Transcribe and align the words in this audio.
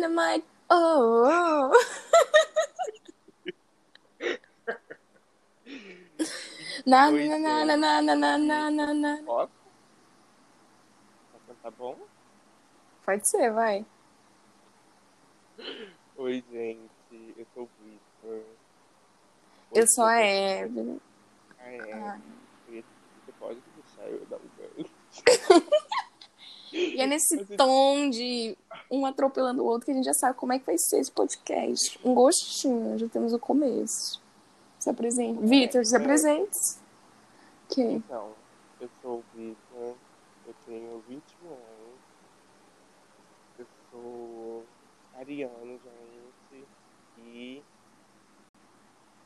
Dynamite. 0.00 0.48
Oh, 0.70 1.28
oh. 1.28 1.76
na, 6.86 7.10
na, 7.10 7.38
na, 7.38 7.64
na, 7.64 7.76
na, 7.76 8.00
na, 8.16 8.38
na, 8.38 8.70
na, 8.70 8.94
na, 8.94 9.18
cantar 11.46 11.70
bom? 11.72 11.98
Pode 13.04 13.28
ser, 13.28 13.52
vai. 13.52 13.84
Oi, 16.16 16.42
gente. 16.50 17.34
Eu 17.36 17.46
sou 17.52 17.64
o 17.64 17.70
Victor. 17.84 18.42
Eu 19.74 19.86
sou 19.86 20.04
a 20.04 20.22
Evelyn. 20.22 20.98
Ah, 21.58 21.68
é. 21.68 22.18
Você 22.70 22.84
pode 23.38 23.60
deixar 23.76 24.08
eu 24.08 24.24
dar 24.26 24.38
um 24.38 24.48
ganho. 24.56 24.88
E 26.72 27.00
é 27.00 27.06
nesse 27.06 27.36
eu- 27.38 27.56
tom 27.56 28.08
de 28.10 28.56
um 28.90 29.04
atropelando 29.06 29.62
o 29.62 29.66
outro 29.66 29.86
que 29.86 29.92
a 29.92 29.94
gente 29.94 30.04
já 30.04 30.14
sabe 30.14 30.36
como 30.36 30.52
é 30.52 30.58
que 30.58 30.66
vai 30.66 30.78
ser 30.78 30.98
esse 31.00 31.10
podcast. 31.10 31.98
Um 32.04 32.14
gostinho, 32.14 32.98
já 32.98 33.08
temos 33.08 33.32
o 33.32 33.38
começo. 33.38 34.22
Se 34.78 34.88
apresente. 34.88 35.40
Vitor, 35.44 35.84
se 35.84 35.94
é. 35.94 35.98
apresente. 35.98 36.58
Que? 37.68 37.82
Então, 37.82 38.32
eu 38.80 38.88
sou 39.02 39.18
o 39.18 39.24
Victor. 39.34 39.94
Eu 40.46 40.54
tenho 40.66 41.04
21 41.08 41.48
anos. 41.48 42.00
Eu 43.58 43.66
sou 43.90 44.64
ariano, 45.16 45.78
gente. 45.78 46.64
E. 47.18 47.62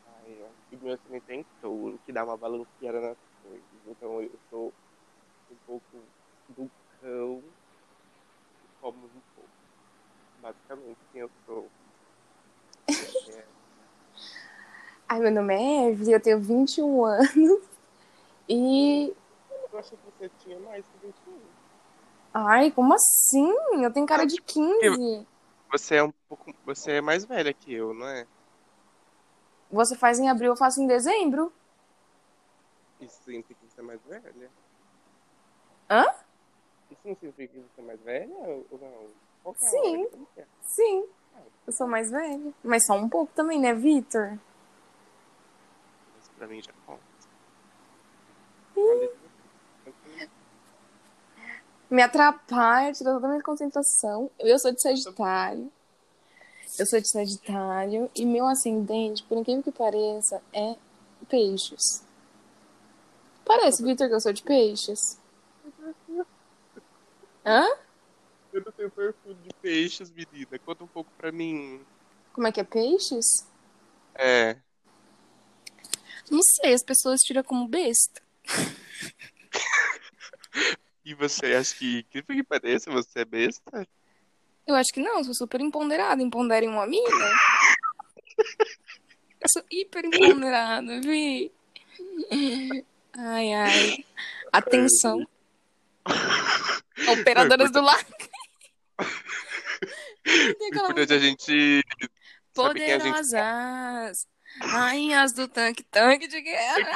Ai, 0.07 0.47
que 0.69 0.77
meu 0.77 0.95
ascendente 0.95 1.25
é 1.29 1.35
em 1.37 1.47
touro, 1.61 1.99
que 2.05 2.13
dá 2.13 2.25
uma 2.25 2.37
balanceada 2.37 3.01
nas 3.01 3.17
coisas. 3.43 3.65
Então 3.87 4.21
eu 4.23 4.33
sou 4.51 4.73
um 5.51 5.57
pouco 5.67 5.97
do 6.49 6.71
cão 7.05 7.43
e 8.65 8.81
como 8.81 8.99
um 9.05 9.21
pouco. 9.35 9.51
Basicamente, 10.41 10.99
quem 11.13 11.21
eu 11.21 11.31
sou. 11.45 11.69
É, 12.89 13.45
Ai, 15.07 15.21
meu 15.21 15.31
nome 15.31 15.55
é 15.55 15.91
Evelyn, 15.91 16.13
eu 16.15 16.21
tenho 16.21 16.41
21 16.41 17.05
anos. 17.05 17.63
E. 18.49 19.15
eu 19.73 19.79
achei 19.79 19.99
que 19.99 20.05
você 20.19 20.31
tinha 20.39 20.59
mais 20.61 20.85
que 20.87 21.07
21. 21.07 21.41
Ai, 22.33 22.71
como 22.71 22.95
assim? 22.95 23.53
Eu 23.83 23.93
tenho 23.93 24.07
cara 24.07 24.25
de 24.25 24.41
15. 24.41 25.27
Você 25.71 25.97
é 25.97 26.03
um 26.03 26.13
pouco. 26.29 26.53
Você 26.65 26.93
é 26.93 27.01
mais 27.01 27.25
velha 27.25 27.53
que 27.53 27.73
eu, 27.73 27.93
não 27.95 28.09
é? 28.09 28.27
Você 29.71 29.97
faz 29.97 30.19
em 30.19 30.29
abril, 30.29 30.53
eu 30.53 30.57
faço 30.57 30.81
em 30.81 30.87
dezembro. 30.87 31.53
Isso 33.01 33.23
significa 33.25 33.61
que 33.61 33.73
você 33.73 33.81
é 33.81 33.85
mais 33.85 34.01
velha? 34.03 34.51
Hã? 35.91 36.07
Não 37.05 37.15
significa 37.15 37.53
que 37.53 37.61
você 37.61 37.81
é 37.81 37.85
mais 37.85 38.01
velha 38.01 38.35
ou 38.35 38.79
não? 38.81 39.09
Qual 39.43 39.55
que 39.55 39.65
é 39.65 39.69
Sim. 39.69 40.07
hora? 40.07 40.19
É? 40.39 40.45
Sim, 40.63 41.05
eu 41.67 41.73
sou 41.73 41.87
mais 41.87 42.11
velha. 42.11 42.53
Mas 42.63 42.87
só 42.87 42.95
um 42.95 43.09
pouco 43.09 43.31
também, 43.35 43.61
né, 43.61 43.75
Vitor? 43.75 44.39
Isso 46.19 46.31
pra 46.39 46.47
mim 46.47 46.63
já 46.63 46.73
conta. 46.87 47.03
Me 51.91 52.03
atrapalha, 52.03 52.93
tira 52.93 53.13
toda 53.13 53.27
a 53.27 53.31
minha 53.31 53.43
concentração. 53.43 54.31
Eu 54.39 54.59
sou 54.59 54.73
de 54.73 54.81
Sagitário. 54.81 55.71
Eu 56.79 56.87
sou 56.87 57.01
de 57.01 57.09
Sagitário. 57.09 58.11
E 58.15 58.25
meu 58.25 58.47
ascendente, 58.47 59.23
por 59.25 59.37
incrível 59.37 59.63
que 59.63 59.71
pareça, 59.71 60.43
é 60.53 60.75
peixes. 61.29 62.03
Parece, 63.45 63.83
Vitor, 63.83 64.09
que 64.09 64.15
eu 64.15 64.21
sou 64.21 64.33
de 64.33 64.43
peixes. 64.43 65.23
Hã? 67.45 67.67
Eu 68.53 68.63
não 68.65 68.73
tenho 68.73 68.91
perfil 68.91 69.35
de 69.43 69.51
peixes, 69.61 70.11
menina. 70.11 70.59
Conta 70.65 70.85
um 70.85 70.89
pouco 70.89 71.11
pra 71.19 71.33
mim. 71.33 71.85
Como 72.33 72.47
é 72.47 72.53
que 72.53 72.61
é 72.61 72.65
peixes? 72.65 73.47
É. 74.15 74.57
Não 76.31 76.41
sei, 76.43 76.73
as 76.73 76.83
pessoas 76.83 77.21
tiram 77.21 77.43
como 77.43 77.69
besta. 77.69 78.23
E 81.05 81.13
você 81.13 81.55
acha 81.55 81.75
que, 81.77 82.03
que 82.05 82.23
que 82.23 82.43
pareça, 82.43 82.91
você 82.91 83.21
é 83.21 83.25
besta? 83.27 83.87
Eu 84.67 84.75
acho 84.75 84.91
que 84.91 85.01
não, 85.01 85.19
eu 85.19 85.25
sou 85.25 85.35
super 85.35 85.61
empoderada. 85.61 86.23
Empoderem 86.23 86.71
uma 86.71 86.87
mina. 86.87 87.05
Eu 89.39 89.49
sou 89.53 89.63
hiper 89.71 90.07
empoderada, 90.07 91.03
vi. 91.03 91.53
Ai, 93.13 93.53
ai. 93.53 94.05
Atenção. 94.51 95.29
Operadoras 97.09 97.71
do 97.71 97.81
lar. 97.81 98.07
É 100.27 101.05
a 101.15 101.19
gente 101.19 101.85
Poderosas. 102.55 104.27
Rainhas 104.61 105.33
do 105.33 105.49
tanque, 105.49 105.83
tanque 105.83 106.29
de 106.29 106.41
guerra. 106.41 106.93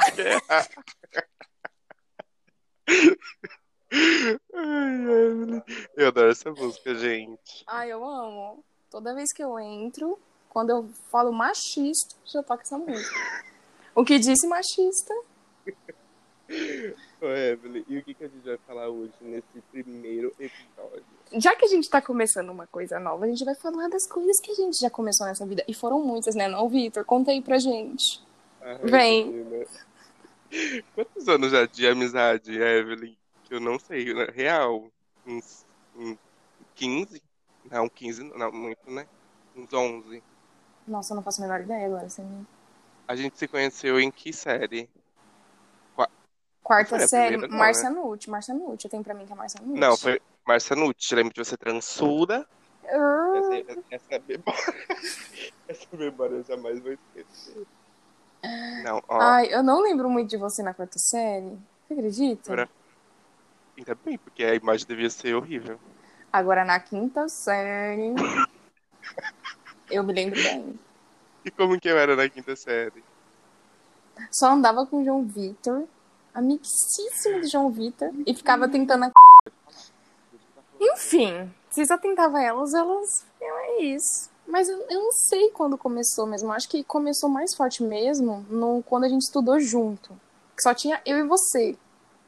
Eu 5.97 6.07
adoro 6.07 6.31
essa 6.31 6.49
música, 6.51 6.95
gente. 6.95 7.63
Ai, 7.67 7.91
eu 7.91 8.03
amo. 8.03 8.63
Toda 8.89 9.13
vez 9.13 9.33
que 9.33 9.43
eu 9.43 9.59
entro, 9.59 10.17
quando 10.47 10.69
eu 10.69 10.89
falo 11.11 11.33
machista, 11.33 12.15
já 12.25 12.41
toca 12.41 12.63
essa 12.63 12.77
música. 12.77 13.15
O 13.93 14.05
que 14.05 14.17
disse 14.17 14.47
machista? 14.47 15.13
Ô, 17.21 17.27
Evelyn, 17.27 17.85
e 17.87 17.97
o 17.97 18.03
que, 18.03 18.13
que 18.13 18.23
a 18.23 18.27
gente 18.27 18.43
vai 18.43 18.57
falar 18.65 18.89
hoje 18.89 19.13
nesse 19.21 19.61
primeiro 19.71 20.33
episódio? 20.39 21.03
Já 21.33 21.55
que 21.55 21.65
a 21.65 21.67
gente 21.67 21.87
tá 21.89 22.01
começando 22.01 22.49
uma 22.49 22.65
coisa 22.65 22.99
nova, 22.99 23.25
a 23.25 23.27
gente 23.27 23.45
vai 23.45 23.53
falar 23.53 23.87
das 23.87 24.07
coisas 24.07 24.39
que 24.39 24.51
a 24.51 24.55
gente 24.55 24.79
já 24.79 24.89
começou 24.89 25.27
nessa 25.27 25.45
vida. 25.45 25.63
E 25.67 25.73
foram 25.73 26.03
muitas, 26.03 26.33
né? 26.33 26.47
Não, 26.47 26.67
Vitor? 26.67 27.05
Conta 27.05 27.31
aí 27.31 27.41
pra 27.41 27.59
gente. 27.59 28.23
Ai, 28.61 28.77
Vem. 28.83 29.31
menina. 29.31 29.65
Quantos 30.95 31.27
anos 31.27 31.51
já 31.51 31.67
de 31.67 31.87
amizade, 31.87 32.51
Evelyn? 32.51 33.15
Que 33.43 33.53
eu 33.53 33.59
não 33.59 33.77
sei, 33.77 34.11
né? 34.13 34.27
real. 34.33 34.89
Uns, 35.27 35.65
uns 35.95 36.17
15? 36.73 37.21
Não, 37.69 37.87
15 37.87 38.23
não, 38.23 38.51
muito, 38.51 38.89
né? 38.89 39.05
Uns 39.55 39.71
11. 39.71 40.23
Nossa, 40.87 41.13
eu 41.13 41.15
não 41.15 41.23
faço 41.23 41.43
a 41.43 41.45
menor 41.45 41.61
ideia 41.61 41.85
agora. 41.85 42.09
Você 42.09 42.23
me... 42.23 42.47
A 43.07 43.15
gente 43.15 43.37
se 43.37 43.47
conheceu 43.47 43.99
em 43.99 44.09
que 44.09 44.33
série? 44.33 44.89
Quarta 46.69 46.97
a 46.97 47.07
série, 47.07 47.35
primeira, 47.39 47.89
não, 47.89 48.05
Nucci. 48.11 48.29
Márcia 48.29 48.53
Nucci, 48.53 48.85
eu 48.85 48.91
tenho 48.91 49.03
pra 49.03 49.15
mim 49.15 49.25
que 49.25 49.33
é 49.33 49.35
Márcia 49.35 49.59
Nucci. 49.59 49.79
Não, 49.79 49.97
foi 49.97 50.21
Marcia 50.47 50.75
Nucci. 50.75 51.15
Lembro 51.15 51.33
de 51.33 51.43
você 51.43 51.57
transuda. 51.57 52.47
Ah, 52.87 53.33
Essa, 53.35 53.83
essa 53.89 54.23
memória. 54.27 54.75
essa 55.67 55.87
memória 55.93 56.35
eu 56.35 56.43
jamais 56.43 56.79
vou 56.79 56.91
esquecer. 56.93 57.65
Não, 58.83 59.01
ó. 59.07 59.19
Ai, 59.19 59.51
eu 59.51 59.63
não 59.63 59.81
lembro 59.81 60.07
muito 60.11 60.29
de 60.29 60.37
você 60.37 60.61
na 60.61 60.71
quarta 60.75 60.99
série. 60.99 61.57
Você 61.87 61.93
acredita? 61.95 62.53
Agora- 62.53 62.69
Ainda 63.75 63.95
bem, 64.05 64.17
porque 64.19 64.43
a 64.43 64.53
imagem 64.53 64.85
devia 64.85 65.09
ser 65.09 65.33
horrível. 65.33 65.79
Agora 66.31 66.63
na 66.63 66.79
quinta 66.79 67.27
série. 67.27 68.13
eu 69.89 70.03
me 70.03 70.13
lembro 70.13 70.39
bem. 70.39 70.79
E 71.43 71.49
como 71.49 71.79
que 71.79 71.89
eu 71.89 71.97
era 71.97 72.15
na 72.15 72.29
quinta 72.29 72.55
série? 72.55 73.03
Só 74.29 74.51
andava 74.51 74.85
com 74.85 75.01
o 75.01 75.05
João 75.05 75.25
Vitor, 75.25 75.87
amicíssimo 76.33 77.41
do 77.41 77.47
João 77.49 77.69
Vitor, 77.71 78.11
e 78.25 78.33
ficava 78.33 78.67
tentando. 78.69 79.05
a- 79.05 79.11
Enfim, 80.79 81.53
se 81.69 81.85
só 81.85 81.97
tentava 81.97 82.41
elas, 82.41 82.73
elas. 82.73 83.25
É 83.41 83.81
isso. 83.81 84.29
Mas 84.47 84.67
eu, 84.67 84.79
eu 84.89 85.03
não 85.03 85.11
sei 85.11 85.51
quando 85.51 85.77
começou 85.77 86.25
mesmo. 86.25 86.49
Eu 86.49 86.53
acho 86.53 86.67
que 86.69 86.83
começou 86.83 87.29
mais 87.29 87.53
forte 87.55 87.83
mesmo 87.83 88.45
no, 88.49 88.81
quando 88.83 89.03
a 89.03 89.09
gente 89.09 89.21
estudou 89.21 89.59
junto. 89.59 90.09
Que 90.55 90.63
só 90.63 90.73
tinha 90.73 91.01
eu 91.05 91.17
e 91.19 91.23
você. 91.23 91.77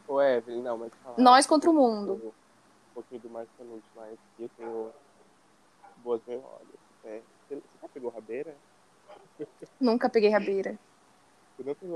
Ô, 0.08 0.22
Evelyn, 0.22 0.62
não, 0.62 0.78
mas 0.78 0.92
falar. 1.04 1.18
Nós 1.18 1.48
contra 1.48 1.70
o 1.70 1.74
mundo. 1.74 2.14
Um 2.14 2.94
pouquinho 2.94 3.22
do 3.22 3.30
Nucci, 3.30 3.82
mas 3.96 4.18
eu 4.40 4.50
tenho 4.58 4.90
boas 6.04 6.22
memórias. 6.28 6.68
É. 7.06 7.22
Você 7.50 7.62
já 7.82 7.88
pegou 7.90 8.12
rabeira? 8.12 8.56
Nunca 9.80 10.08
peguei 10.10 10.30
rabeira. 10.30 10.78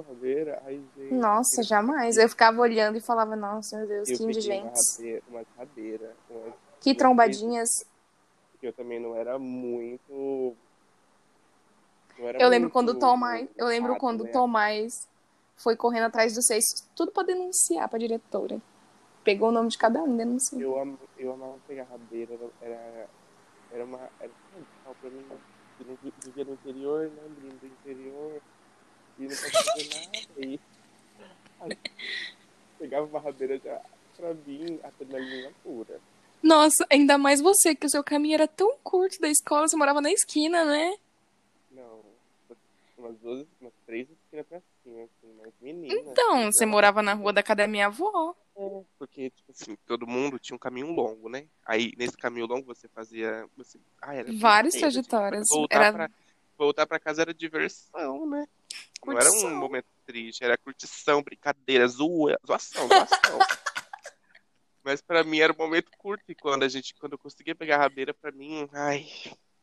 Rabeira? 0.07 0.61
Ai, 0.65 0.81
gente. 0.95 1.13
Nossa, 1.13 1.63
jamais. 1.63 2.17
Eu 2.17 2.29
ficava 2.29 2.61
olhando 2.61 2.97
e 2.97 3.01
falava, 3.01 3.35
nossa, 3.35 3.77
meu 3.77 3.87
Deus, 3.87 4.09
eu 4.09 4.17
que 4.17 4.25
peguei 4.25 4.61
uma 5.29 5.45
rabeira, 5.57 6.15
uma 6.29 6.53
Que 6.79 6.93
trombadinhas. 6.93 7.69
porque 8.51 8.67
eu 8.67 8.73
também 8.73 8.99
não 8.99 9.15
era 9.15 9.37
muito. 9.39 10.55
não 12.17 12.27
era 12.27 12.41
Eu 12.41 12.49
lembro 12.49 12.63
muito 12.63 12.73
quando 12.73 12.89
o 12.89 12.99
Tomás, 12.99 13.47
eu 13.55 13.67
lembro 13.67 13.93
chato, 13.93 13.99
quando 13.99 14.21
o 14.21 14.23
né? 14.25 14.31
Tomás 14.31 15.07
foi 15.57 15.75
correndo 15.75 16.05
atrás 16.05 16.33
dos 16.33 16.45
seis, 16.45 16.63
tudo 16.95 17.11
pra 17.11 17.23
denunciar 17.23 17.87
pra 17.89 17.99
diretora. 17.99 18.61
Pegou 19.23 19.49
o 19.49 19.51
nome 19.51 19.69
de 19.69 19.77
cada 19.77 20.03
um 20.03 20.15
denunciou. 20.15 20.61
Eu, 20.61 20.79
am, 20.79 20.97
eu 21.17 21.33
amava 21.33 21.57
pegar 21.67 21.85
rabeira, 21.85 22.37
era, 22.61 23.09
era, 23.71 23.83
uma. 23.83 23.99
Era 24.19 24.31
fundamental 24.51 24.95
pra 25.01 25.09
mim. 25.09 25.25
Eu 25.79 25.97
vivia 26.23 26.45
no 26.45 26.53
interior, 26.53 27.09
né? 27.09 27.23
Do 27.27 27.65
interior. 27.65 28.41
E 29.17 29.23
não 29.23 29.31
fazer 29.31 29.89
nada. 29.89 30.17
E, 30.37 30.43
aí, 30.43 30.59
pegava 32.79 33.05
uma 33.05 33.19
rabeira 33.19 33.57
já 33.59 33.81
pra 34.17 34.33
mim, 34.33 34.79
adrenalina 34.83 35.51
pura. 35.63 35.99
Nossa, 36.41 36.85
ainda 36.91 37.17
mais 37.17 37.41
você, 37.41 37.73
que 37.75 37.85
o 37.85 37.89
seu 37.89 38.03
caminho 38.03 38.35
era 38.35 38.47
tão 38.47 38.77
curto 38.83 39.19
da 39.19 39.27
escola, 39.29 39.67
você 39.67 39.75
morava 39.75 39.99
na 39.99 40.11
esquina, 40.11 40.63
né? 40.63 40.95
Não, 41.71 42.01
umas 42.97 43.17
duas, 43.17 43.47
umas 43.59 43.73
três 43.85 44.07
esquinas 44.09 44.45
pra 44.47 44.61
cima, 44.83 45.03
assim, 45.03 45.33
mas 45.41 45.53
menina. 45.59 45.93
Então, 45.93 46.45
você 46.45 46.65
morava 46.65 47.01
na 47.01 47.13
rua 47.13 47.33
da 47.33 47.41
casa 47.43 47.57
da 47.57 47.67
minha 47.67 47.87
avó. 47.87 48.35
É, 48.57 48.81
porque, 48.97 49.29
tipo 49.31 49.51
assim, 49.51 49.75
todo 49.85 50.07
mundo 50.07 50.39
tinha 50.39 50.55
um 50.55 50.59
caminho 50.59 50.91
longo, 50.91 51.27
né? 51.29 51.45
Aí, 51.65 51.93
nesse 51.97 52.15
caminho 52.15 52.45
longo, 52.45 52.65
você 52.65 52.87
fazia. 52.87 53.45
Você... 53.57 53.79
Ah, 54.01 54.13
era 54.15 54.31
Várias 54.31 54.73
tipo, 54.73 54.83
trajetórias. 54.83 55.43
voltar, 55.49 55.75
Era 55.75 55.91
pra, 55.93 56.09
voltar 56.57 56.87
pra 56.87 56.99
casa 56.99 57.21
era 57.23 57.33
diversão, 57.33 58.25
né? 58.29 58.47
Não 59.05 59.19
era 59.19 59.29
um 59.29 59.31
curtição. 59.31 59.55
momento 59.55 59.87
triste, 60.05 60.43
era 60.43 60.57
curtição, 60.57 61.21
brincadeira, 61.21 61.87
zoa, 61.87 62.37
zoação, 62.45 62.87
zoação. 62.87 63.39
Mas 64.83 65.01
pra 65.01 65.23
mim 65.23 65.39
era 65.39 65.51
um 65.51 65.57
momento 65.57 65.91
curto 65.97 66.23
e 66.29 66.35
quando 66.35 66.63
a 66.63 66.67
gente, 66.67 66.93
quando 66.95 67.13
eu 67.13 67.17
conseguia 67.17 67.55
pegar 67.55 67.77
a 67.77 67.79
rabeira, 67.79 68.13
pra 68.13 68.31
mim, 68.31 68.69
ai, 68.71 69.07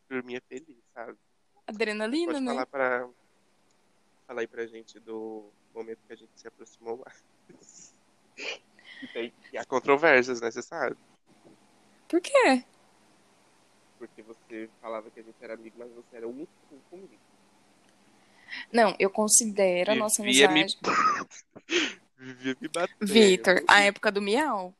dormia 0.08 0.42
feliz, 0.48 0.82
sabe? 0.92 1.16
adrenalina, 1.66 2.32
Pode 2.32 2.44
né? 2.44 2.50
falar 2.52 2.66
pra 2.66 3.08
falar 4.26 4.40
aí 4.40 4.46
pra 4.46 4.66
gente 4.66 4.98
do 5.00 5.50
momento 5.74 6.00
que 6.06 6.12
a 6.12 6.16
gente 6.16 6.32
se 6.34 6.48
aproximou 6.48 6.98
mais. 7.04 7.94
E 9.02 9.06
tem 9.08 9.32
e 9.52 9.58
há 9.58 9.64
controvérsias, 9.64 10.40
né? 10.40 10.50
Você 10.50 10.62
sabe? 10.62 10.96
Por 12.08 12.20
quê? 12.20 12.64
Porque 13.98 14.22
você 14.22 14.68
falava 14.80 15.10
que 15.10 15.20
a 15.20 15.22
gente 15.22 15.36
era 15.40 15.54
amigo, 15.54 15.76
mas 15.78 15.90
você 15.92 16.16
era 16.16 16.26
um 16.26 16.46
comigo. 16.90 17.18
Não, 18.72 18.94
eu 18.98 19.10
considero 19.10 19.92
a 19.92 19.94
nossa 19.94 20.22
Vivia 20.22 20.48
me- 20.48 20.62
amizade. 20.62 20.78
Vivia 22.18 22.56
me 22.60 22.68
batendo. 22.68 23.12
Vitor, 23.12 23.62
a 23.68 23.80
época 23.80 24.10
do 24.12 24.22
Miau. 24.22 24.74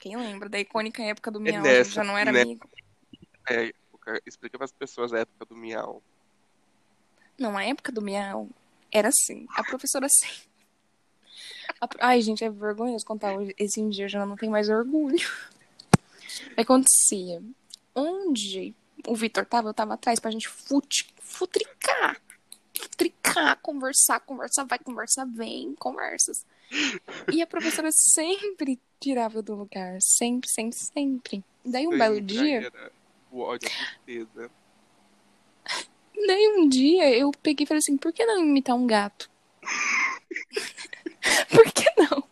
Quem 0.00 0.16
lembra 0.16 0.48
da 0.48 0.58
icônica 0.58 1.02
época 1.02 1.30
do 1.30 1.40
Miau? 1.40 1.54
a 1.54 1.58
gente 1.58 1.66
nessa, 1.78 1.90
já 1.90 2.04
não 2.04 2.16
era 2.16 2.32
né? 2.32 2.42
amigo. 2.42 2.68
É, 3.50 3.72
explica 4.26 4.56
pras 4.58 4.72
pessoas 4.72 5.12
a 5.12 5.18
época 5.20 5.44
do 5.46 5.56
miau. 5.56 6.02
Não, 7.38 7.56
a 7.56 7.64
época 7.64 7.90
do 7.92 8.00
Miau 8.02 8.48
era 8.92 9.08
assim. 9.08 9.46
A 9.50 9.62
professora 9.64 10.06
sempre. 10.10 10.48
A- 11.80 11.88
Ai, 12.00 12.20
gente, 12.20 12.44
é 12.44 12.50
vergonhoso 12.50 13.04
contar 13.04 13.34
hoje. 13.36 13.54
Esse 13.58 13.86
dia 13.90 14.04
eu 14.04 14.08
já 14.08 14.24
não 14.26 14.36
tenho 14.36 14.52
mais 14.52 14.68
orgulho. 14.68 15.16
Acontecia. 16.56 17.42
Onde 17.94 18.74
o 19.06 19.14
Vitor 19.14 19.44
tava, 19.46 19.68
eu 19.68 19.74
tava 19.74 19.94
atrás 19.94 20.20
pra 20.20 20.30
gente 20.30 20.48
fut... 20.48 21.12
futricar. 21.20 22.20
Futricar, 22.98 23.56
conversar, 23.62 24.20
conversar, 24.20 24.64
vai, 24.64 24.78
conversa, 24.78 25.24
vem, 25.24 25.74
conversas. 25.76 26.44
E 27.32 27.40
a 27.40 27.46
professora 27.46 27.90
sempre 27.92 28.78
tirava 28.98 29.40
do 29.40 29.54
lugar. 29.54 29.98
Sempre, 30.00 30.50
sempre, 30.50 30.76
sempre. 30.76 31.44
Daí 31.64 31.86
um 31.86 31.96
belo 31.96 32.20
dia. 32.20 32.66
Era 32.66 32.92
o 33.30 33.38
ódio, 33.38 33.68
a 33.68 34.04
tristeza. 34.04 34.50
Daí 36.26 36.48
um 36.58 36.68
dia 36.68 37.16
eu 37.16 37.30
peguei 37.40 37.62
e 37.62 37.66
falei 37.66 37.78
assim, 37.78 37.96
por 37.96 38.12
que 38.12 38.26
não 38.26 38.40
imitar 38.40 38.74
um 38.74 38.86
gato? 38.86 39.30
por 41.48 41.72
que 41.72 41.84
não? 41.96 42.28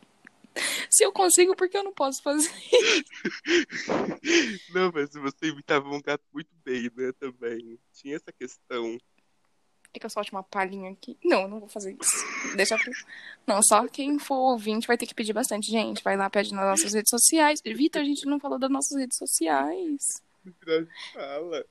Se 0.90 1.04
eu 1.04 1.12
consigo, 1.12 1.54
por 1.54 1.69
que 1.69 1.76
eu 1.76 1.84
não 1.84 1.92
posso 1.92 2.22
fazer? 2.22 2.50
Não, 4.72 4.90
mas 4.92 5.12
você 5.12 5.48
imitava 5.48 5.88
um 5.88 6.00
gato 6.00 6.24
muito 6.32 6.50
bem, 6.64 6.90
né? 6.96 7.12
Também. 7.20 7.78
Tinha 7.92 8.16
essa 8.16 8.32
questão. 8.32 8.98
Que 9.98 10.06
eu 10.06 10.10
solte 10.10 10.32
uma 10.32 10.43
palhinha 10.43 10.90
aqui. 10.90 11.16
Não, 11.25 11.43
eu 11.43 11.48
não 11.48 11.60
vou 11.60 11.69
fazer 11.69 11.96
isso. 12.00 12.56
Deixa 12.56 12.75
eu... 12.75 12.81
Não, 13.46 13.62
só 13.62 13.87
quem 13.88 14.19
for 14.19 14.52
ouvinte 14.52 14.87
vai 14.87 14.96
ter 14.98 15.06
que 15.06 15.14
pedir 15.14 15.32
bastante, 15.32 15.70
gente. 15.70 16.02
Vai 16.02 16.16
lá, 16.16 16.28
pede 16.28 16.52
nas 16.52 16.64
nossas 16.64 16.94
redes 16.94 17.10
sociais. 17.10 17.60
Vitor, 17.64 18.02
a 18.02 18.04
gente 18.04 18.26
não 18.26 18.38
falou 18.38 18.58
das 18.58 18.70
nossas 18.70 18.98
redes 18.98 19.16
sociais. 19.16 20.22
Fala. 21.12 21.64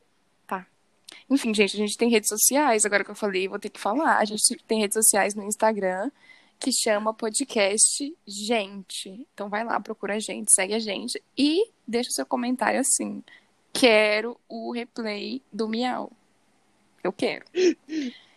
Enfim, 1.29 1.53
gente, 1.53 1.75
a 1.75 1.79
gente 1.79 1.97
tem 1.97 2.09
redes 2.09 2.29
sociais, 2.29 2.85
agora 2.85 3.03
que 3.03 3.11
eu 3.11 3.15
falei, 3.15 3.47
vou 3.47 3.59
ter 3.59 3.69
que 3.69 3.79
falar. 3.79 4.17
A 4.17 4.25
gente 4.25 4.41
tem 4.67 4.79
redes 4.79 4.95
sociais 4.95 5.33
no 5.33 5.43
Instagram 5.43 6.11
que 6.59 6.71
chama 6.71 7.13
podcast 7.13 8.15
Gente. 8.25 9.27
Então 9.33 9.49
vai 9.49 9.63
lá, 9.63 9.79
procura 9.79 10.15
a 10.15 10.19
gente, 10.19 10.53
segue 10.53 10.73
a 10.73 10.79
gente 10.79 11.21
e 11.37 11.69
deixa 11.87 12.09
o 12.09 12.13
seu 12.13 12.25
comentário 12.25 12.79
assim. 12.79 13.23
Quero 13.73 14.39
o 14.47 14.71
replay 14.71 15.41
do 15.51 15.67
Miau. 15.67 16.11
Eu 17.05 17.13
quero. 17.13 17.45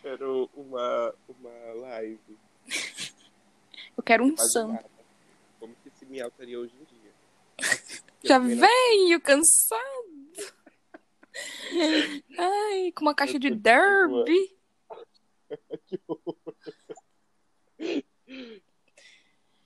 Era 0.03 0.31
uma, 0.53 1.15
uma 1.27 1.73
live. 1.73 2.37
Eu 3.97 4.03
quero 4.03 4.23
um 4.23 4.37
santo. 4.37 4.87
Como 5.59 5.73
que 5.81 5.89
esse 5.89 6.05
miau 6.05 6.27
estaria 6.27 6.59
hoje 6.59 6.75
em 6.79 6.83
dia? 6.83 7.11
Já 8.23 8.37
veio 8.37 9.19
cansado. 9.21 9.81
Ai, 12.37 12.91
com 12.91 13.01
uma 13.01 13.15
caixa 13.15 13.39
de 13.39 13.49
derby. 13.49 14.55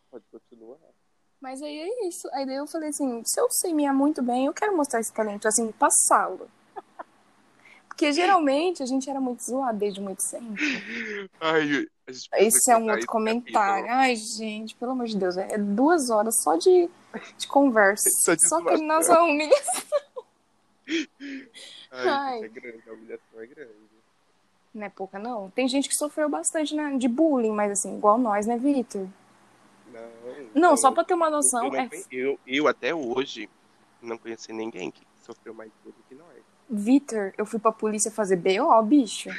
Pode 0.10 0.26
continuar. 0.32 0.80
Mas 1.42 1.62
aí 1.62 1.78
é 1.78 2.08
isso. 2.08 2.30
Aí 2.32 2.46
daí 2.46 2.56
eu 2.56 2.68
falei 2.68 2.88
assim, 2.88 3.22
se 3.26 3.38
eu 3.38 3.50
sei 3.50 3.74
miar 3.74 3.94
muito 3.94 4.24
bem, 4.24 4.46
eu 4.46 4.54
quero 4.54 4.78
mostrar 4.78 5.02
esse 5.02 5.12
talento, 5.12 5.46
assim, 5.46 5.74
passá-lo. 5.74 6.50
Porque 7.94 8.12
geralmente 8.12 8.82
a 8.82 8.86
gente 8.88 9.08
era 9.08 9.22
muito 9.22 9.44
zoado 9.44 9.78
desde 9.78 10.02
muito 10.02 10.22
sempre. 10.24 10.64
Ai, 11.40 11.88
Esse 12.34 12.72
é 12.72 12.76
um 12.78 12.90
outro 12.90 13.06
comentário. 13.06 13.88
Ai, 13.90 14.16
gente, 14.16 14.76
pelo 14.76 14.92
amor 14.94 15.06
de 15.06 15.16
Deus, 15.16 15.38
é 15.38 15.58
duas 15.60 16.10
horas 16.10 16.42
só 16.42 16.56
de, 16.56 16.90
de 17.38 17.48
conversa. 17.48 18.10
Só 18.26 18.34
de 18.34 18.48
Só 18.50 18.58
que 18.64 18.78
nossa 18.82 19.22
humilhação. 19.22 19.86
capítulo. 19.88 20.26
Ai, 21.92 22.08
Ai. 22.10 22.44
é 22.44 22.48
grande, 22.48 22.84
a 22.90 22.94
humilhação 22.94 23.40
é 23.42 23.46
grande. 23.46 23.72
Não 24.74 24.84
é 24.84 24.90
pouca, 24.90 25.20
não. 25.20 25.52
Tem 25.52 25.68
gente 25.68 25.88
que 25.88 25.96
sofreu 25.96 26.28
bastante 26.28 26.74
né, 26.76 26.98
de 26.98 27.08
bullying, 27.08 27.52
mas 27.52 27.72
assim, 27.74 27.96
igual 27.96 28.18
nós, 28.18 28.48
né, 28.48 28.58
Vitor? 28.58 29.08
Não, 29.94 30.52
Não, 30.56 30.72
eu- 30.72 30.78
só 30.78 30.92
pra 30.92 31.04
ter 31.04 31.14
uma 31.14 31.28
eu, 31.28 31.32
noção, 31.32 31.70
não 31.70 31.76
é 31.80 31.88
eu, 32.12 32.40
eu 32.48 32.68
até 32.68 32.94
hoje 32.94 33.48
não 34.02 34.18
conheci 34.18 34.52
ninguém 34.52 34.90
que 34.90 35.06
sofreu 35.24 35.54
mais 35.54 35.72
bullying 35.84 35.96
que 36.10 36.16
nós. 36.16 36.53
Vitor, 36.76 37.34
eu 37.38 37.46
fui 37.46 37.60
pra 37.60 37.72
polícia 37.72 38.10
fazer 38.10 38.36
BO, 38.38 38.82
bicho. 38.84 39.30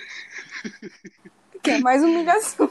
Que 1.62 1.72
é 1.72 1.78
mais 1.78 2.02
humilhação. 2.02 2.70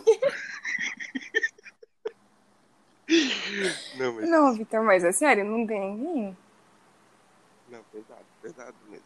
Não, 3.98 4.14
mas 4.14 4.30
Não, 4.30 4.54
Vitor, 4.54 4.84
mas 4.84 5.04
é 5.04 5.12
sério, 5.12 5.44
não 5.44 5.68
tem 5.68 5.96
ninguém. 5.96 6.38
não, 7.70 7.80
pesado, 7.92 8.26
pesado 8.42 8.76
mesmo. 8.90 9.06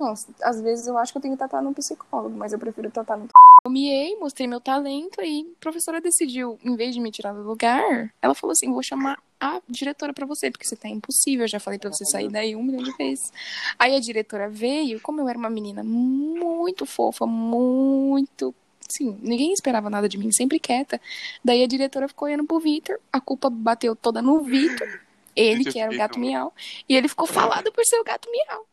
Não, 0.00 0.14
às 0.42 0.60
vezes 0.60 0.86
eu 0.86 0.96
acho 0.98 1.12
que 1.12 1.18
eu 1.18 1.22
tenho 1.22 1.34
que 1.34 1.38
tratar 1.38 1.62
no 1.62 1.74
psicólogo, 1.74 2.36
mas 2.36 2.52
eu 2.52 2.58
prefiro 2.58 2.90
tratar 2.90 3.16
no. 3.16 3.28
Eu 3.64 3.70
miei, 3.70 4.16
mostrei 4.18 4.46
meu 4.46 4.60
talento 4.60 5.20
e 5.22 5.52
a 5.56 5.60
professora 5.60 6.00
decidiu, 6.00 6.58
em 6.62 6.76
vez 6.76 6.94
de 6.94 7.00
me 7.00 7.10
tirar 7.10 7.32
do 7.32 7.42
lugar, 7.42 8.12
ela 8.20 8.34
falou 8.34 8.52
assim: 8.52 8.72
vou 8.72 8.82
chamar 8.82 9.20
a 9.40 9.60
diretora 9.68 10.12
pra 10.12 10.26
você, 10.26 10.50
porque 10.50 10.66
você 10.66 10.76
tá 10.76 10.88
impossível. 10.88 11.44
Eu 11.44 11.48
já 11.48 11.60
falei 11.60 11.78
pra 11.78 11.90
você 11.92 12.04
sair 12.04 12.28
daí 12.28 12.56
um 12.56 12.62
milhão 12.62 12.82
de 12.82 12.92
vezes. 12.96 13.32
Aí 13.78 13.94
a 13.94 14.00
diretora 14.00 14.48
veio, 14.48 15.00
como 15.00 15.20
eu 15.20 15.28
era 15.28 15.38
uma 15.38 15.50
menina 15.50 15.82
muito 15.84 16.84
fofa, 16.84 17.26
muito. 17.26 18.54
Sim, 18.88 19.18
ninguém 19.22 19.52
esperava 19.52 19.90
nada 19.90 20.08
de 20.08 20.16
mim, 20.16 20.32
sempre 20.32 20.58
quieta. 20.58 21.00
Daí 21.44 21.62
a 21.62 21.66
diretora 21.66 22.08
ficou 22.08 22.26
olhando 22.26 22.44
pro 22.44 22.58
Vitor, 22.58 22.98
a 23.12 23.20
culpa 23.20 23.50
bateu 23.50 23.94
toda 23.94 24.22
no 24.22 24.40
Vitor, 24.40 25.00
ele 25.36 25.64
que 25.64 25.78
era 25.78 25.92
o 25.92 25.96
gato 25.96 26.18
miau, 26.18 26.54
e 26.88 26.96
ele 26.96 27.06
ficou 27.06 27.26
falado 27.26 27.70
por 27.70 27.84
ser 27.84 27.98
o 27.98 28.04
gato 28.04 28.30
miau. 28.30 28.66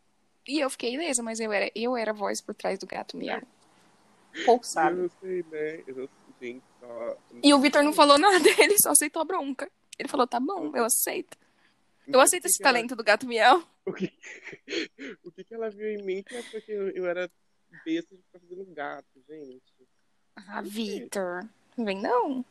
E 0.47 0.59
eu 0.59 0.69
fiquei 0.69 0.93
ilesa, 0.93 1.21
mas 1.21 1.39
eu 1.39 1.51
era, 1.51 1.69
eu 1.75 1.97
era 1.97 2.11
a 2.11 2.13
voz 2.13 2.39
por 2.39 2.55
trás 2.55 2.79
do 2.79 2.87
gato 2.87 3.17
miau. 3.17 3.41
Pouco 4.45 4.65
Eu 4.65 4.69
sabe. 4.69 5.01
não 5.01 5.09
sei, 5.21 5.43
né? 5.51 5.83
Eu 5.85 5.95
não 5.95 6.09
gente, 6.41 6.63
só. 6.79 7.17
E 7.43 7.53
o 7.53 7.59
Vitor 7.59 7.83
não 7.83 7.93
falou 7.93 8.17
nada, 8.17 8.47
ele 8.59 8.77
só 8.79 8.91
aceitou 8.91 9.21
a 9.21 9.25
bronca. 9.25 9.69
Ele 9.97 10.09
falou, 10.09 10.27
tá 10.27 10.39
bom, 10.39 10.71
eu 10.75 10.83
aceito. 10.85 11.37
Eu 12.07 12.19
aceito 12.19 12.43
que 12.43 12.49
esse 12.49 12.57
que 12.57 12.63
ela- 12.63 12.73
talento 12.73 12.95
do 12.95 13.03
gato 13.03 13.25
miau. 13.25 13.63
O 13.85 13.93
que, 13.93 14.11
o 15.23 15.31
que 15.31 15.43
que 15.43 15.53
ela 15.53 15.69
viu 15.69 15.89
em 15.89 16.03
mim 16.03 16.23
que 16.23 16.35
achou 16.35 16.61
que 16.61 16.71
eu, 16.71 16.89
eu 16.89 17.05
era 17.07 17.29
besta 17.83 18.15
de 18.15 18.21
ficar 18.23 18.39
fazendo 18.39 18.65
gato, 18.73 19.07
gente? 19.27 19.63
Ah, 20.35 20.61
Vitor. 20.61 21.47
Não 21.77 21.85
vem 21.85 21.99
não. 22.01 22.43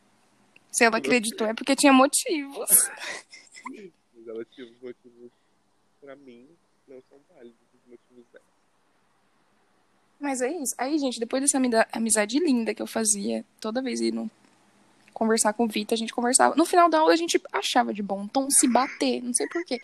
Se 0.73 0.85
ela 0.85 0.97
acreditou 0.99 1.47
é 1.47 1.55
porque 1.55 1.77
tinha 1.77 1.93
motivos. 1.93 2.69
Mas 4.15 4.27
ela 4.27 4.45
tinha 4.47 4.67
os 4.67 4.81
motivos 4.81 5.31
pra 6.01 6.17
mim, 6.17 6.49
não 6.89 7.01
são 7.09 7.19
válidos 7.35 7.59
os 7.75 7.91
motivos 7.91 8.25
dela. 8.33 8.45
Mas 10.21 10.41
é 10.41 10.51
isso. 10.53 10.75
Aí, 10.79 10.99
gente, 10.99 11.21
depois 11.21 11.43
dessa 11.43 11.59
amizade 11.93 12.39
linda 12.39 12.75
que 12.75 12.83
eu 12.83 12.87
fazia, 12.87 13.45
toda 13.61 13.83
vez 13.83 14.01
indo 14.01 14.31
conversar 15.15 15.53
com 15.55 15.65
o 15.65 15.69
Vitor, 15.69 15.95
a 15.95 15.99
gente 15.99 16.13
conversava. 16.13 16.55
No 16.57 16.67
final 16.67 16.91
da 16.91 16.99
aula, 16.99 17.13
a 17.13 17.17
gente 17.17 17.41
achava 17.53 17.95
de 17.95 18.03
bom 18.03 18.27
tom 18.27 18.51
se 18.51 18.69
bater, 18.69 19.23
não 19.23 19.33
sei 19.33 19.49
porquê. 19.49 19.81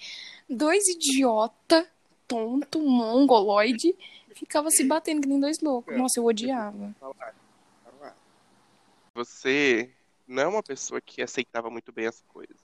Dois 0.48 0.86
idiota, 0.88 1.88
tonto, 2.28 2.80
mongoloide, 2.82 3.94
ficava 4.34 4.70
se 4.70 4.84
batendo 4.84 5.22
que 5.22 5.28
nem 5.28 5.40
dois 5.40 5.60
loucos. 5.60 5.96
Nossa, 5.96 6.18
eu 6.20 6.24
odiava. 6.26 6.94
Você 9.14 9.90
não 10.26 10.42
é 10.42 10.46
uma 10.46 10.62
pessoa 10.62 11.00
que 11.00 11.22
aceitava 11.22 11.70
muito 11.70 11.92
bem 11.92 12.06
as 12.06 12.22
coisas. 12.28 12.56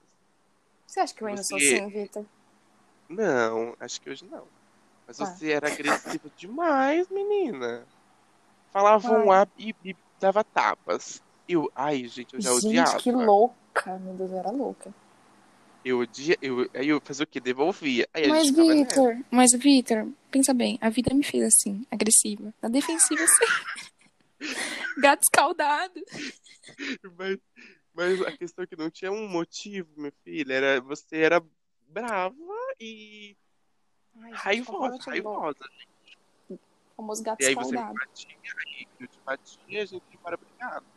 Você 0.86 1.00
acha 1.00 1.14
que 1.14 1.22
eu 1.22 1.28
ainda 1.28 1.42
sou 1.42 1.58
Você- 1.58 1.74
assim, 1.76 1.88
Vitor? 1.88 2.24
Não, 3.08 3.74
acho 3.80 4.00
que 4.00 4.10
hoje 4.10 4.24
não. 4.24 4.44
Mas 5.06 5.16
Tá. 5.18 5.26
você 5.26 5.52
era 5.52 5.68
agressiva 5.68 6.28
demais, 6.36 7.08
menina. 7.08 7.86
Falava 8.72 9.10
um 9.12 9.30
Ai. 9.30 9.42
A 9.42 9.48
e, 9.58 9.74
e 9.84 9.96
dava 10.20 10.42
tapas. 10.44 11.22
Eu, 11.48 11.70
ai, 11.74 12.06
gente, 12.08 12.34
eu 12.34 12.40
já 12.40 12.52
Gente, 12.54 12.66
odiava. 12.66 12.98
que 12.98 13.12
louca. 13.12 13.98
Meu 13.98 14.14
Deus, 14.14 14.30
eu 14.30 14.38
era 14.38 14.50
louca. 14.50 14.94
Eu 15.84 16.00
odia, 16.00 16.36
eu, 16.42 16.68
aí 16.74 16.88
eu 16.88 17.00
fazia 17.00 17.22
o 17.22 17.26
quê? 17.26 17.38
Devolvia. 17.38 18.08
Aí 18.12 18.26
Mas, 18.26 18.48
gente 18.48 18.56
nessa. 18.56 18.74
Vitor, 18.74 19.24
mas, 19.30 19.52
Vitor, 19.52 20.08
pensa 20.32 20.52
bem, 20.52 20.78
a 20.80 20.88
vida 20.88 21.14
me 21.14 21.22
fez 21.22 21.44
assim, 21.44 21.86
agressiva. 21.90 22.52
Na 22.60 22.68
defensiva, 22.68 23.22
assim. 23.22 23.44
Gato 24.98 25.22
escaldado. 25.22 26.02
Mas, 27.16 27.38
mas 27.94 28.22
a 28.22 28.36
questão 28.36 28.64
é 28.64 28.66
que 28.66 28.76
não 28.76 28.90
tinha 28.90 29.12
um 29.12 29.28
motivo, 29.28 29.88
minha 29.96 30.12
filha. 30.24 30.54
Era, 30.54 30.80
você 30.80 31.18
era 31.18 31.40
brava 31.88 32.34
e 32.80 33.36
Ai, 34.16 34.30
gente, 34.30 34.40
raivosa, 34.40 34.72
completamente 34.72 35.06
raivosa. 35.06 35.58
O 36.50 36.58
famoso 36.96 37.22
gato 37.22 37.42
E 37.42 37.46
aí 37.46 37.54
você 37.54 37.70
me 37.70 37.94
batia, 37.94 38.36
aí 38.66 38.88
eu 38.98 39.06
te 39.06 39.20
batia 39.24 39.62
e 39.68 39.78
a 39.78 39.84
gente 39.84 40.02
ia 40.10 40.18
embora 40.18 40.36
brigado. 40.36 40.95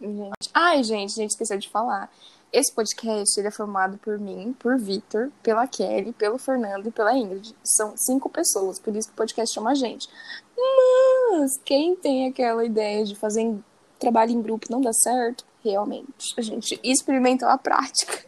Gente. 0.00 0.50
Ai, 0.54 0.82
gente, 0.84 1.14
gente, 1.14 1.30
esqueceu 1.30 1.58
de 1.58 1.68
falar. 1.68 2.10
Esse 2.52 2.72
podcast 2.74 3.38
ele 3.38 3.48
é 3.48 3.50
formado 3.50 3.98
por 3.98 4.18
mim, 4.18 4.54
por 4.58 4.78
Vitor, 4.78 5.30
pela 5.42 5.66
Kelly, 5.66 6.12
pelo 6.12 6.38
Fernando 6.38 6.86
e 6.88 6.90
pela 6.90 7.14
Ingrid. 7.16 7.54
São 7.62 7.94
cinco 7.96 8.30
pessoas, 8.30 8.78
por 8.78 8.94
isso 8.96 9.08
que 9.08 9.14
o 9.14 9.16
podcast 9.16 9.54
chama 9.54 9.72
a 9.72 9.74
gente. 9.74 10.08
Mas 10.56 11.58
quem 11.64 11.94
tem 11.96 12.28
aquela 12.28 12.64
ideia 12.64 13.04
de 13.04 13.14
fazer 13.14 13.54
trabalho 13.98 14.30
em 14.32 14.40
grupo 14.40 14.66
não 14.70 14.80
dá 14.80 14.92
certo, 14.92 15.44
realmente. 15.62 16.34
A 16.38 16.40
gente 16.40 16.80
experimentou 16.82 17.48
a 17.48 17.58
prática. 17.58 18.24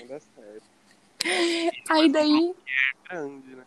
Não 0.00 0.06
dá 0.08 0.20
certo. 0.20 0.62
Aí 1.90 2.12
daí, 2.12 2.54
É 3.10 3.14
grande, 3.14 3.56
né? 3.56 3.64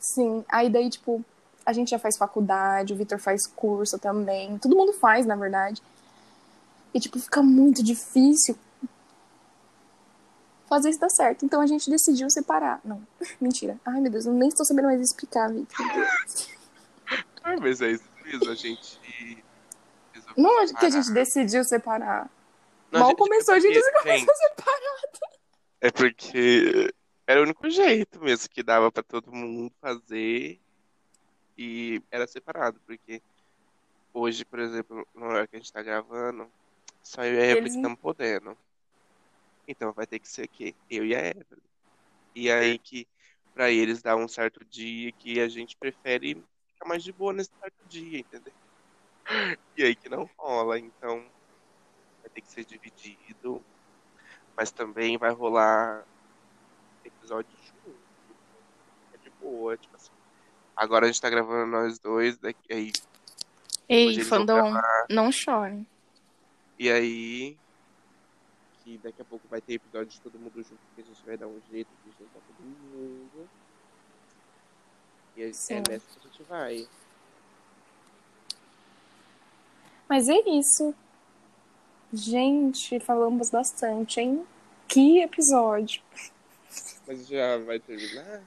sim, 0.00 0.44
aí 0.48 0.68
daí, 0.68 0.90
tipo, 0.90 1.24
a 1.64 1.72
gente 1.72 1.90
já 1.90 1.98
faz 1.98 2.16
faculdade, 2.16 2.92
o 2.92 2.96
Vitor 2.96 3.18
faz 3.18 3.46
curso 3.46 3.98
também. 3.98 4.58
Todo 4.58 4.76
mundo 4.76 4.92
faz, 4.92 5.26
na 5.26 5.36
verdade. 5.36 5.82
E, 6.92 7.00
tipo, 7.00 7.18
fica 7.18 7.42
muito 7.42 7.82
difícil 7.82 8.56
fazer 10.68 10.90
isso 10.90 11.00
dar 11.00 11.10
certo. 11.10 11.44
Então 11.44 11.60
a 11.60 11.66
gente 11.66 11.90
decidiu 11.90 12.28
separar. 12.30 12.80
Não, 12.84 13.02
mentira. 13.40 13.78
Ai, 13.84 14.00
meu 14.00 14.10
Deus, 14.10 14.26
eu 14.26 14.32
nem 14.32 14.48
estou 14.48 14.64
sabendo 14.64 14.86
mais 14.86 15.00
explicar, 15.00 15.50
Vitor. 15.50 15.86
Mas 17.60 17.80
é 17.80 17.92
isso 17.92 18.04
mesmo, 18.24 18.50
a 18.50 18.54
gente. 18.54 18.98
Não 20.36 20.62
é 20.62 20.66
que 20.66 20.86
a 20.86 20.90
gente 20.90 21.12
decidiu 21.12 21.62
separar. 21.64 22.30
Não, 22.90 23.00
Mal 23.00 23.08
gente, 23.10 23.18
começou, 23.18 23.54
a 23.54 23.60
gente 23.60 23.74
já 23.74 23.92
começou 24.00 24.32
a 24.32 24.36
separar. 24.36 25.02
É 25.80 25.90
porque 25.90 26.94
era 27.26 27.40
o 27.40 27.42
único 27.44 27.68
jeito 27.68 28.20
mesmo 28.20 28.48
que 28.48 28.62
dava 28.62 28.90
pra 28.90 29.02
todo 29.02 29.32
mundo 29.32 29.70
fazer 29.80 30.60
e 31.56 32.02
era 32.10 32.26
separado, 32.26 32.80
porque 32.86 33.22
hoje, 34.12 34.44
por 34.44 34.58
exemplo, 34.58 35.06
na 35.14 35.26
hora 35.26 35.46
que 35.46 35.56
a 35.56 35.58
gente 35.58 35.72
tá 35.72 35.82
gravando, 35.82 36.50
só 37.02 37.24
eu 37.24 37.34
e 37.34 37.38
a 37.38 37.46
Evelyn 37.46 37.64
que 37.64 37.76
estamos 37.76 38.00
podendo. 38.00 38.56
Então 39.66 39.92
vai 39.92 40.06
ter 40.06 40.18
que 40.18 40.28
ser 40.28 40.42
aqui, 40.42 40.76
eu 40.90 41.04
e 41.04 41.14
a 41.14 41.20
Evelyn. 41.20 41.62
E 42.34 42.50
aí 42.50 42.78
que 42.78 43.06
pra 43.52 43.70
eles 43.70 44.02
dá 44.02 44.16
um 44.16 44.26
certo 44.26 44.64
dia 44.64 45.12
que 45.12 45.40
a 45.40 45.48
gente 45.48 45.76
prefere 45.76 46.34
ficar 46.72 46.88
mais 46.88 47.02
de 47.02 47.12
boa 47.12 47.32
nesse 47.32 47.50
certo 47.60 47.88
dia, 47.88 48.18
entendeu? 48.18 48.52
E 49.76 49.82
aí 49.82 49.94
que 49.94 50.08
não 50.08 50.28
rola, 50.36 50.78
então 50.78 51.18
vai 52.20 52.30
ter 52.30 52.40
que 52.40 52.48
ser 52.48 52.64
dividido, 52.64 53.64
mas 54.56 54.70
também 54.70 55.16
vai 55.16 55.30
rolar 55.32 56.06
episódio 57.04 57.56
junto. 57.56 57.98
É 59.12 59.18
de 59.18 59.30
boa, 59.40 59.76
tipo 59.76 59.94
assim. 59.96 60.13
Agora 60.76 61.06
a 61.06 61.08
gente 61.08 61.20
tá 61.20 61.30
gravando 61.30 61.66
nós 61.70 61.98
dois, 61.98 62.36
daqui, 62.38 62.72
aí, 62.72 62.92
Hoje 63.88 64.20
Ei, 64.20 64.24
fandom, 64.24 64.72
não 65.10 65.30
chore. 65.30 65.86
e 66.78 66.90
aí 66.90 67.56
que 68.82 68.98
daqui 68.98 69.22
a 69.22 69.24
pouco 69.24 69.46
vai 69.48 69.60
ter 69.60 69.74
episódio 69.74 70.08
de 70.08 70.20
todo 70.20 70.38
mundo 70.38 70.56
junto, 70.56 70.78
que 70.94 71.00
a 71.00 71.04
gente 71.04 71.22
vai 71.24 71.36
dar 71.36 71.46
um 71.46 71.60
jeito 71.70 71.88
de 72.04 72.10
juntar 72.10 72.40
todo 72.46 72.66
mundo. 72.66 73.48
E 75.36 75.42
é 75.42 75.52
Sim. 75.52 75.74
é 75.74 75.82
nessa 75.88 76.06
que 76.06 76.18
a 76.18 76.30
gente 76.30 76.42
vai. 76.44 76.88
Mas 80.08 80.28
é 80.28 80.38
isso. 80.48 80.94
Gente, 82.12 83.00
falamos 83.00 83.50
bastante, 83.50 84.20
hein? 84.20 84.46
Que 84.86 85.20
episódio. 85.22 86.02
Mas 87.06 87.26
já 87.26 87.58
vai 87.58 87.80
terminar? 87.80 88.42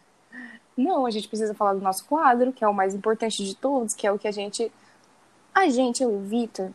Não, 0.75 1.05
a 1.05 1.09
gente 1.09 1.27
precisa 1.27 1.53
falar 1.53 1.73
do 1.73 1.81
nosso 1.81 2.05
quadro, 2.05 2.53
que 2.53 2.63
é 2.63 2.67
o 2.67 2.73
mais 2.73 2.93
importante 2.93 3.43
de 3.43 3.55
todos, 3.55 3.95
que 3.95 4.05
é 4.05 4.11
o 4.11 4.19
que 4.19 4.27
a 4.27 4.31
gente. 4.31 4.71
A 5.53 5.67
gente, 5.69 6.03
eu 6.03 6.11
e 6.11 6.15
o 6.15 6.19
Vitor, 6.19 6.71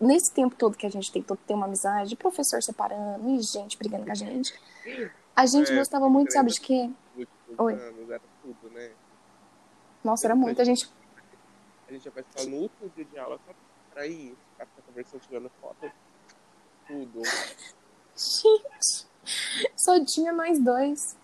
nesse 0.00 0.32
tempo 0.32 0.56
todo 0.56 0.76
que 0.76 0.86
a 0.86 0.90
gente 0.90 1.12
tentou 1.12 1.36
ter 1.36 1.52
uma 1.52 1.66
amizade, 1.66 2.16
professor 2.16 2.62
separando 2.62 3.28
e 3.28 3.40
gente 3.40 3.76
brigando 3.76 4.06
com 4.06 4.12
a 4.12 4.14
gente, 4.14 4.54
a 5.36 5.46
gente 5.46 5.70
É, 5.70 5.76
gostava 5.76 6.08
muito, 6.08 6.32
sabe 6.32 6.50
de 6.50 6.60
quê? 6.60 6.90
Oi. 7.58 7.74
anos 7.74 8.10
era 8.10 8.22
tudo, 8.42 8.70
né? 8.72 8.90
Nossa, 10.02 10.26
era 10.26 10.34
muito. 10.34 10.60
A 10.60 10.64
gente. 10.64 10.90
A 11.88 11.92
gente 11.92 12.04
já 12.04 12.10
vai 12.10 12.22
ficar 12.22 12.44
no 12.44 12.56
último 12.56 12.90
dia 12.96 13.04
de 13.04 13.18
aula 13.18 13.38
só 13.46 13.52
pra 13.92 14.06
ir, 14.06 14.36
ficar 14.52 14.66
conversando, 14.86 15.20
tirando 15.20 15.50
foto. 15.60 15.92
Tudo. 16.86 17.22
Gente, 18.16 19.06
só 19.76 20.04
tinha 20.04 20.32
nós 20.32 20.58
dois. 20.60 21.16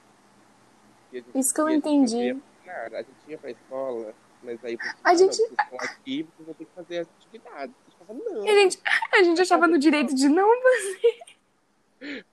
A 1.12 1.16
gente- 1.16 1.38
Isso 1.38 1.54
que 1.54 1.60
eu 1.60 1.66
a 1.66 1.70
gente 1.70 1.88
entendi. 1.88 2.40
nada. 2.64 2.98
A 2.98 3.02
gente 3.02 3.10
ia 3.28 3.38
pra 3.38 3.50
escola, 3.50 4.14
mas 4.42 4.64
aí 4.64 4.76
A 4.80 4.84
falavam, 4.94 5.16
gente- 5.18 5.40
"Não, 5.40 5.46
vocês 5.48 5.50
estão 5.50 5.78
aqui, 5.80 6.22
vocês 6.22 6.46
vão 6.46 6.54
ter 6.54 6.64
que 6.64 6.70
fazer 6.74 6.98
as 6.98 7.08
atividades. 7.18 7.74
Vocês 7.84 7.96
falavam, 8.06 8.32
não. 8.32 8.46
E 8.46 8.48
a 8.50 8.54
gente, 8.54 8.80
a 9.12 9.22
gente 9.22 9.40
achava 9.40 9.66
no 9.66 9.78
direito 9.78 10.14
de 10.14 10.28
não 10.28 10.48
fazer. 10.62 11.18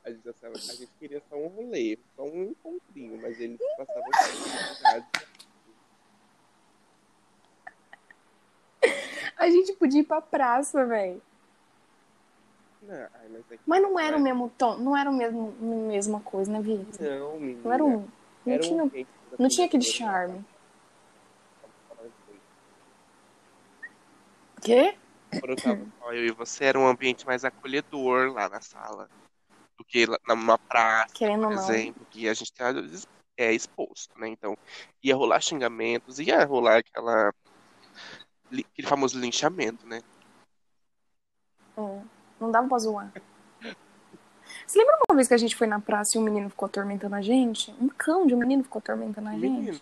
A 0.05 0.09
gente, 0.09 0.29
achava, 0.29 0.53
a 0.53 0.57
gente 0.59 0.89
queria 0.97 1.21
só 1.29 1.35
um 1.35 1.47
rolê, 1.49 1.99
só 2.15 2.23
um 2.23 2.43
encontrinho, 2.43 3.21
mas 3.21 3.37
eles 3.37 3.59
passavam 3.77 4.03
as 4.13 4.21
atividades. 4.21 5.27
A 9.37 9.49
gente 9.49 9.73
podia 9.73 9.99
ir 10.01 10.03
pra 10.05 10.21
praça, 10.21 10.85
velho. 10.85 11.21
Mas 12.81 12.97
é 12.97 13.09
Mas 13.65 13.81
não 13.81 13.99
era 13.99 14.15
o 14.15 14.21
mesmo 14.21 14.49
tom, 14.57 14.77
não 14.77 14.95
era 14.95 15.09
o 15.09 15.13
mesmo, 15.13 15.53
a 15.61 15.65
mesma 15.65 16.21
coisa, 16.21 16.49
né, 16.51 16.61
Vitor? 16.61 17.05
não, 17.05 17.37
menina. 17.39 17.61
Não 17.63 17.73
era 17.73 17.83
um. 17.83 18.07
Não 18.47 18.53
Era 18.53 18.63
um 18.63 18.89
tinha, 18.89 19.05
da 19.29 19.37
não 19.37 19.49
tinha 19.49 19.67
aquele 19.67 19.83
professora. 19.83 20.09
charme. 20.09 20.45
Quê? 24.61 24.97
Quando 25.29 25.49
eu 25.49 25.55
tava 25.57 25.87
só 25.99 26.13
eu 26.13 26.25
e 26.25 26.31
você, 26.31 26.63
era 26.63 26.79
um 26.79 26.87
ambiente 26.87 27.25
mais 27.25 27.43
acolhedor 27.43 28.31
lá 28.31 28.47
na 28.47 28.61
sala. 28.61 29.09
Do 29.77 29.83
que 29.83 30.05
lá 30.05 30.17
numa 30.25 30.57
praça, 30.57 31.13
Querendo 31.13 31.41
por 31.41 31.53
não. 31.53 31.61
exemplo, 31.61 32.05
que 32.09 32.29
a 32.29 32.33
gente 32.33 32.53
tá 32.53 32.67
é 33.35 33.53
exposto, 33.53 34.17
né? 34.17 34.29
Então, 34.29 34.57
ia 35.03 35.13
rolar 35.13 35.41
xingamentos, 35.41 36.17
ia 36.17 36.43
rolar 36.45 36.77
aquela, 36.77 37.33
aquele 38.45 38.87
famoso 38.87 39.19
linchamento, 39.19 39.85
né? 39.85 40.01
É, 41.77 42.01
não 42.39 42.49
dava 42.49 42.67
pra 42.67 42.79
zoar. 42.79 43.11
Você 44.67 44.77
lembra 44.79 44.97
uma 45.09 45.15
vez 45.15 45.29
que 45.29 45.33
a 45.33 45.37
gente 45.37 45.55
foi 45.55 45.65
na 45.65 45.79
praça 45.79 46.17
e 46.17 46.19
um 46.19 46.23
menino 46.23 46.49
ficou 46.49 46.65
atormentando 46.65 47.15
a 47.15 47.21
gente? 47.21 47.73
Um 47.79 47.87
cão 47.87 48.27
de 48.27 48.35
um 48.35 48.37
menino 48.37 48.63
ficou 48.63 48.79
atormentando 48.79 49.29
a 49.29 49.31
gente? 49.31 49.41
Menino. 49.49 49.79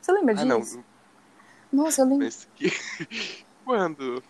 Você 0.00 0.12
lembra 0.12 0.40
Ah, 0.40 0.44
não. 0.44 0.60
disso? 0.60 0.84
Nossa, 1.72 2.02
eu 2.02 2.06
lembro. 2.06 2.28
Que... 2.54 2.70
Quando? 3.64 4.22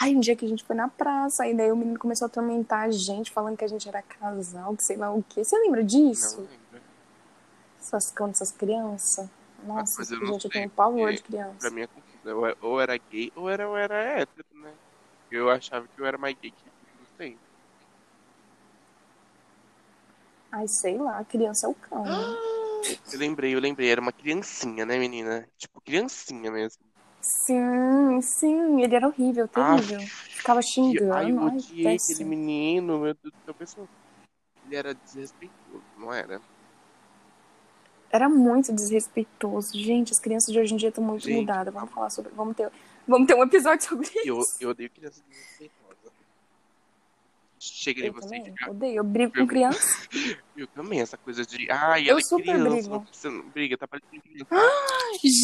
Ai, 0.00 0.16
um 0.16 0.20
dia 0.20 0.34
que 0.34 0.46
a 0.46 0.48
gente 0.48 0.64
foi 0.64 0.74
na 0.74 0.88
praça, 0.88 1.44
aí 1.44 1.54
daí 1.54 1.70
o 1.70 1.76
menino 1.76 1.98
começou 1.98 2.24
a 2.24 2.28
atormentar 2.28 2.84
a 2.84 2.90
gente, 2.90 3.30
falando 3.30 3.58
que 3.58 3.64
a 3.64 3.68
gente 3.68 3.86
era 3.86 4.00
casal, 4.00 4.74
que 4.74 4.82
sei 4.82 4.96
lá 4.96 5.12
o 5.12 5.22
quê. 5.22 5.44
Você 5.44 5.56
lembra 5.58 5.84
disso? 5.84 6.36
Não 6.40 6.48
lembro. 6.48 6.82
Essas 7.78 8.14
essas 8.30 8.52
crianças. 8.52 9.28
Nossa, 9.64 9.96
mas 9.98 10.10
eu 10.10 10.18
gente, 10.18 10.26
não 10.28 10.38
eu 10.42 10.50
tenho 10.50 10.70
pavor 10.70 11.12
de 11.12 11.22
criança. 11.22 11.56
Pra 11.60 11.70
mim 11.70 11.82
é 11.82 11.86
confuso. 11.86 12.08
Eu- 12.24 12.56
Ou 12.62 12.80
era 12.80 12.96
gay, 12.96 13.30
ou 13.36 13.50
era, 13.50 13.68
ou 13.68 13.76
era 13.76 13.94
hétero, 13.94 14.46
né? 14.54 14.72
Eu 15.30 15.50
achava 15.50 15.86
que 15.86 16.00
eu 16.00 16.06
era 16.06 16.16
mais 16.16 16.36
gay 16.40 16.50
que 16.50 16.64
não 16.66 17.06
sei. 17.16 17.36
Ai, 20.52 20.68
sei 20.68 20.98
lá, 20.98 21.24
criança 21.24 21.66
é 21.66 21.70
o 21.70 21.74
cão. 21.74 22.04
né? 22.04 22.36
Eu 23.12 23.18
lembrei, 23.18 23.54
eu 23.54 23.60
lembrei. 23.60 23.90
Era 23.90 24.00
uma 24.00 24.12
criancinha, 24.12 24.84
né, 24.84 24.98
menina? 24.98 25.48
Tipo, 25.56 25.80
criancinha 25.80 26.50
mesmo. 26.50 26.82
Sim, 27.20 28.20
sim, 28.20 28.82
ele 28.82 28.96
era 28.96 29.06
horrível, 29.06 29.46
terrível. 29.46 30.00
Ficava 30.00 30.60
xingando. 30.60 31.12
ai, 31.14 31.30
eu 31.30 31.38
ai, 31.40 31.56
odiei 31.56 31.86
aquele 31.86 31.98
péssimo. 31.98 32.28
menino, 32.30 32.98
meu 32.98 33.14
Deus 33.14 33.32
do 33.46 33.66
céu. 33.66 33.88
Ele 34.66 34.76
era 34.76 34.92
desrespeitoso, 34.94 35.82
não 35.96 36.12
era? 36.12 36.40
Era 38.10 38.28
muito 38.28 38.72
desrespeitoso. 38.72 39.78
Gente, 39.78 40.12
as 40.12 40.18
crianças 40.18 40.52
de 40.52 40.58
hoje 40.60 40.74
em 40.74 40.76
dia 40.76 40.88
estão 40.88 41.02
muito 41.02 41.22
Gente, 41.24 41.40
mudadas. 41.40 41.72
Vamos 41.72 41.90
falar 41.92 42.10
sobre. 42.10 42.32
Vamos 42.34 42.56
ter, 42.56 42.70
vamos 43.06 43.26
ter 43.26 43.34
um 43.34 43.42
episódio 43.42 43.88
sobre 43.88 44.10
eu, 44.24 44.38
isso. 44.40 44.56
eu 44.60 44.70
odeio 44.70 44.90
criança 44.90 45.22
desrespeitosa. 45.28 45.81
Chega 47.62 48.04
Eu 48.06 48.12
você 48.12 48.26
e 48.36 48.38
também. 48.38 48.44
fica. 48.56 48.70
Odeio. 48.70 48.96
Eu 48.96 49.04
brigo 49.04 49.32
com 49.34 49.46
criança. 49.46 50.08
Eu 50.56 50.66
também, 50.66 51.00
essa 51.00 51.16
coisa 51.16 51.44
de. 51.46 51.70
Ai, 51.70 52.02
Eu 52.04 52.10
ela 52.10 52.20
é 52.20 52.22
super 52.22 52.42
criança. 52.44 52.70
brigo. 52.88 53.06
Você 53.10 53.30
não 53.30 53.48
briga, 53.48 53.78
tá 53.78 53.86
parecendo 53.88 54.20
criança. 54.22 54.48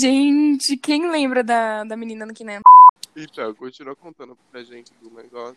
Gente, 0.00 0.76
quem 0.76 1.10
lembra 1.10 1.42
da, 1.44 1.84
da 1.84 1.96
menina 1.96 2.26
no 2.26 2.34
Kinem? 2.34 2.60
Então, 3.16 3.54
continua 3.54 3.96
contando 3.96 4.37
pra 4.50 4.62
gente 4.62 4.92
do 5.00 5.10
negócio. 5.10 5.56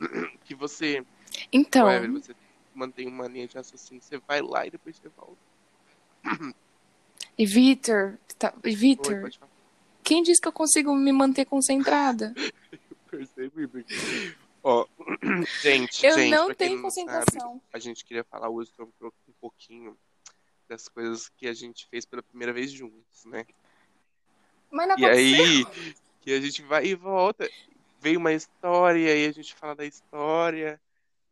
Que 0.44 0.54
você, 0.54 1.04
Então, 1.52 1.90
Evelyn, 1.90 2.20
você 2.20 2.34
mantém 2.74 3.08
uma 3.08 3.26
linha 3.26 3.46
de 3.48 3.56
raciocínio. 3.56 4.02
Você 4.02 4.18
vai 4.18 4.40
lá 4.40 4.66
e 4.66 4.70
depois 4.70 4.96
você 4.96 5.08
volta. 5.16 6.54
e 7.36 7.44
Vitor, 7.46 8.16
tá, 8.38 8.52
e 8.64 8.74
Vitor, 8.74 9.30
quem 10.04 10.22
disse 10.22 10.40
que 10.40 10.48
eu 10.48 10.52
consigo 10.52 10.94
me 10.94 11.12
manter 11.12 11.44
concentrada? 11.46 12.32
Percebi, 13.10 13.66
porque... 13.66 13.94
Ó, 14.62 14.86
gente, 15.62 16.04
Eu 16.04 16.14
gente, 16.18 16.30
não 16.30 16.52
tenho 16.54 16.80
não 16.82 16.90
sabe, 16.90 17.06
concentração. 17.06 17.62
a 17.72 17.78
gente 17.78 18.04
queria 18.04 18.24
falar 18.24 18.48
hoje 18.50 18.70
sobre 18.74 18.92
um 19.06 19.32
pouquinho 19.40 19.96
das 20.68 20.88
coisas 20.88 21.28
que 21.30 21.46
a 21.48 21.54
gente 21.54 21.86
fez 21.88 22.04
pela 22.04 22.22
primeira 22.22 22.52
vez 22.52 22.70
juntos, 22.70 23.24
né? 23.24 23.46
Mas 24.70 24.88
não 24.88 24.98
E 24.98 25.04
aconteceu. 25.04 25.44
aí, 25.44 25.66
que 26.20 26.32
a 26.32 26.40
gente 26.40 26.62
vai 26.62 26.86
e 26.86 26.94
volta. 26.94 27.48
Veio 28.00 28.18
uma 28.18 28.32
história, 28.32 28.98
e 29.00 29.08
aí 29.10 29.26
a 29.26 29.32
gente 29.32 29.54
fala 29.54 29.74
da 29.74 29.84
história. 29.84 30.80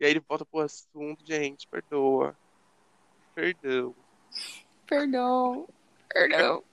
E 0.00 0.04
aí 0.04 0.10
ele 0.10 0.20
volta 0.26 0.44
pro 0.44 0.60
assunto, 0.60 1.24
gente, 1.26 1.66
perdoa. 1.68 2.36
Perdão. 3.34 3.94
Perdão. 4.86 5.68
Perdão. 6.08 6.64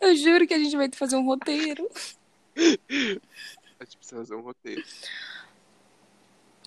Eu 0.00 0.16
juro 0.16 0.46
que 0.46 0.54
a 0.54 0.58
gente 0.58 0.76
vai 0.76 0.88
fazer 0.94 1.16
um 1.16 1.24
roteiro. 1.26 1.88
A 3.80 3.84
gente 3.84 3.96
precisa 3.96 4.20
fazer 4.20 4.34
um 4.34 4.40
roteiro. 4.40 4.82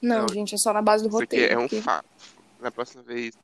Não, 0.01 0.21
Não, 0.21 0.27
gente, 0.29 0.55
é 0.55 0.57
só 0.57 0.73
na 0.73 0.81
base 0.81 1.03
do 1.03 1.09
Isso 1.09 1.17
aqui 1.21 1.35
roteiro. 1.35 1.53
é 1.53 1.57
um 1.57 1.61
porque... 1.61 1.81
fato. 1.81 2.07
Na 2.59 2.71
próxima 2.71 3.01
vez, 3.03 3.35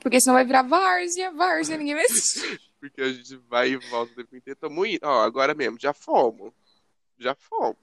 porque 0.00 0.20
senão 0.20 0.34
vai 0.34 0.44
virar 0.44 0.62
várzea, 0.62 1.30
várzea, 1.30 1.76
ninguém 1.76 1.94
vai 1.94 2.04
assistir. 2.04 2.60
porque 2.80 3.02
a 3.02 3.12
gente 3.12 3.36
vai 3.48 3.70
e 3.70 3.76
volta 3.76 4.12
o 4.12 4.16
tempo 4.16 4.34
inteiro. 4.34 4.58
Tamo 4.58 4.86
indo. 4.86 5.00
Ó, 5.02 5.20
agora 5.22 5.54
mesmo, 5.54 5.78
já 5.78 5.92
fomos. 5.92 6.52
Já 7.18 7.34
fomos. 7.34 7.76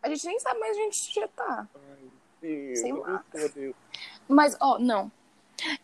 A 0.00 0.08
gente 0.08 0.26
nem 0.26 0.38
sabe 0.38 0.60
mais 0.60 0.76
onde 0.76 0.86
a 0.86 0.90
gente 0.90 1.14
já 1.14 1.28
tá. 1.28 1.68
Ai, 1.74 2.10
Deus, 2.40 2.78
Sei 2.78 2.92
lá. 2.92 3.24
meu 3.34 3.48
Deus. 3.48 3.74
Mas, 4.28 4.56
ó, 4.60 4.78
não. 4.78 5.10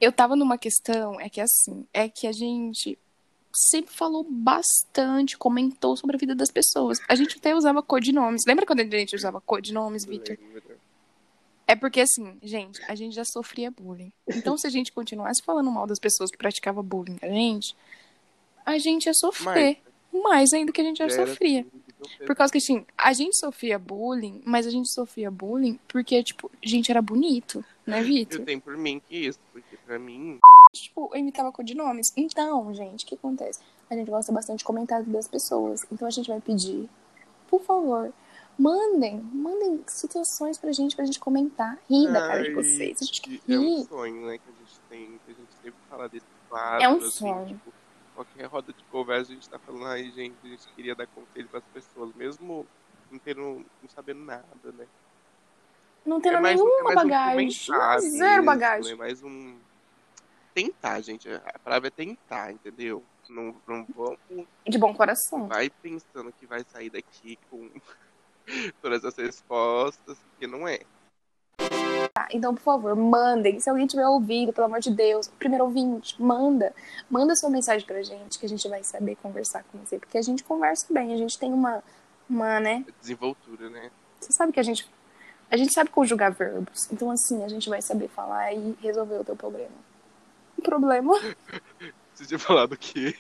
Eu 0.01 0.13
tava 0.13 0.37
numa 0.37 0.59
questão, 0.59 1.21
é 1.21 1.29
que 1.29 1.41
assim, 1.41 1.87
é 1.93 2.09
que 2.09 2.27
a 2.27 2.33
gente 2.33 2.99
sempre 3.53 3.95
falou 3.95 4.25
bastante, 4.29 5.37
comentou 5.37 5.97
sobre 5.97 6.17
a 6.17 6.19
vida 6.19 6.35
das 6.35 6.51
pessoas. 6.51 6.99
A 7.09 7.15
gente 7.15 7.39
até 7.39 7.55
usava 7.55 7.83
codinomes. 7.83 8.43
Lembra 8.47 8.67
quando 8.67 8.81
a 8.81 8.85
gente 8.85 9.17
usava 9.17 9.41
codinomes, 9.41 10.05
Victor? 10.05 10.39
É 11.67 11.77
porque, 11.77 12.01
assim, 12.01 12.37
gente, 12.43 12.83
a 12.89 12.95
gente 12.95 13.15
já 13.15 13.25
sofria 13.25 13.71
bullying. 13.71 14.13
Então, 14.29 14.59
se 14.59 14.67
a 14.67 14.71
gente 14.71 14.93
continuasse 14.93 15.43
falando 15.45 15.71
mal 15.71 15.87
das 15.87 16.01
pessoas 16.01 16.31
que 16.31 16.37
praticavam 16.37 16.83
bullying 16.83 17.19
a 17.23 17.29
gente, 17.29 17.77
a 18.67 18.77
gente 18.79 19.07
ia 19.07 19.15
sofrer 19.15 19.79
mais 20.13 20.53
ainda 20.53 20.73
que 20.73 20.81
a 20.81 20.85
gente 20.85 20.99
já, 20.99 21.09
Já 21.09 21.27
sofria. 21.27 21.65
Por 22.27 22.35
causa 22.35 22.51
que, 22.51 22.59
assim, 22.59 22.85
a 22.97 23.13
gente 23.13 23.37
sofria 23.37 23.79
bullying, 23.79 24.43
mas 24.45 24.67
a 24.67 24.71
gente 24.71 24.91
sofria 24.91 25.31
bullying 25.31 25.79
porque, 25.87 26.23
tipo, 26.23 26.51
a 26.63 26.69
gente 26.69 26.91
era 26.91 27.01
bonito, 27.01 27.65
né, 27.87 28.03
Vitor? 28.03 28.41
Eu 28.41 28.47
tenho 28.47 28.61
por 28.61 28.77
mim 28.77 29.01
que 29.09 29.27
isso, 29.27 29.39
porque 29.53 29.77
pra 29.87 29.99
mim, 29.99 30.39
Tipo, 30.73 31.11
eu 31.13 31.19
imitava 31.19 31.51
codinomes. 31.51 32.13
Então, 32.17 32.73
gente, 32.73 33.05
o 33.05 33.09
que 33.09 33.15
acontece? 33.17 33.61
A 33.89 33.95
gente 33.95 34.09
gosta 34.11 34.33
bastante 34.33 34.59
de 34.59 34.65
comentários 34.65 35.09
das 35.09 35.27
pessoas. 35.27 35.85
Então, 35.91 36.07
a 36.07 36.11
gente 36.11 36.29
vai 36.29 36.41
pedir, 36.41 36.89
por 37.49 37.61
favor, 37.63 38.13
mandem, 38.57 39.21
mandem 39.33 39.83
situações 39.89 40.59
pra 40.59 40.71
gente, 40.71 40.95
pra 40.95 41.05
gente 41.05 41.19
comentar, 41.19 41.77
rir 41.89 42.07
da 42.13 42.21
cara 42.21 42.43
de 42.45 42.55
vocês. 42.55 43.03
A 43.03 43.05
gente 43.05 43.43
é 43.49 43.59
um 43.59 43.85
sonho, 43.85 44.27
né, 44.27 44.39
que 44.39 44.45
a 44.49 44.53
gente 44.65 44.81
tem, 44.89 45.07
que 45.27 45.33
a 45.33 45.35
gente 45.35 45.53
sempre 45.63 45.81
fala 45.89 46.09
desse 46.09 46.27
quadro, 46.49 46.85
É 46.85 46.89
um 46.89 46.99
assim, 46.99 47.11
sonho. 47.11 47.47
tipo, 47.49 47.73
qualquer 48.15 48.45
roda 48.45 48.73
de 48.73 48.85
conversa 48.85 49.33
a 49.33 49.35
gente 49.35 49.49
tá 49.49 49.59
falando, 49.59 49.87
ai, 49.87 50.05
gente, 50.13 50.37
a 50.45 50.49
gente 50.49 50.69
queria 50.77 50.95
dar 50.95 51.09
conselho 51.09 51.49
pras 51.49 51.65
pessoas, 51.75 52.15
mesmo 52.15 52.65
não 53.11 53.19
tendo, 53.19 53.43
não 53.43 53.89
sabendo 53.89 54.21
nada, 54.21 54.45
né? 54.79 54.87
Não 56.07 56.21
tendo 56.21 56.37
é 56.37 56.41
mais, 56.41 56.61
nenhuma 56.61 56.93
é 56.93 56.95
bagagem. 56.95 57.49
um 57.49 58.01
zero 58.01 58.45
bagagem. 58.45 58.93
É 58.93 58.95
mais 58.97 59.21
um... 59.23 59.57
Tentar, 60.55 61.01
gente, 61.01 61.29
a 61.29 61.59
palavra 61.63 61.89
é 61.89 61.91
tentar, 61.91 62.53
entendeu? 62.53 63.03
Não, 63.29 63.55
não 63.67 63.87
vamos 63.95 64.19
De 64.67 64.77
bom 64.77 64.93
coração. 64.93 65.47
vai 65.47 65.71
pensando 65.71 66.33
que 66.33 66.47
vai 66.47 66.65
sair 66.65 66.91
daqui 66.91 67.39
com 67.49 67.71
todas 68.83 69.05
as 69.05 69.17
respostas, 69.17 70.19
porque 70.31 70.47
não 70.47 70.67
é. 70.67 70.81
Tá, 72.13 72.27
então, 72.33 72.55
por 72.55 72.63
favor, 72.63 72.97
mandem. 72.97 73.61
Se 73.61 73.71
alguém 73.71 73.87
tiver 73.87 74.07
ouvido, 74.07 74.53
pelo 74.53 74.67
amor 74.67 74.81
de 74.81 74.91
Deus, 74.91 75.29
primeiro 75.29 75.65
ouvinte, 75.65 76.21
manda. 76.21 76.75
Manda 77.09 77.37
sua 77.37 77.51
mensagem 77.51 77.87
pra 77.87 78.03
gente, 78.03 78.39
que 78.39 78.47
a 78.47 78.49
gente 78.49 78.67
vai 78.69 78.83
saber 78.83 79.17
conversar 79.17 79.63
com 79.65 79.79
você. 79.79 79.99
Porque 79.99 80.19
a 80.19 80.23
gente 80.23 80.43
conversa 80.43 80.93
bem, 80.93 81.13
a 81.13 81.17
gente 81.17 81.39
tem 81.39 81.53
uma, 81.53 81.85
uma 82.29 82.59
né? 82.59 82.85
Desenvoltura, 83.01 83.71
né? 83.71 83.91
Você 84.19 84.33
sabe 84.33 84.53
que 84.53 84.59
a 84.59 84.63
gente. 84.63 84.91
A 85.51 85.57
gente 85.57 85.73
sabe 85.73 85.91
conjugar 85.91 86.33
verbos. 86.33 86.91
Então, 86.93 87.11
assim, 87.11 87.45
a 87.45 87.49
gente 87.49 87.69
vai 87.69 87.83
saber 87.83 88.09
falar 88.09 88.53
e 88.53 88.77
resolver 88.81 89.17
o 89.17 89.25
teu 89.25 89.37
problema. 89.37 89.90
O 90.61 90.63
problema 90.63 91.15
Você 92.15 92.27
tinha 92.27 92.39
falado 92.39 92.77
que 92.77 93.17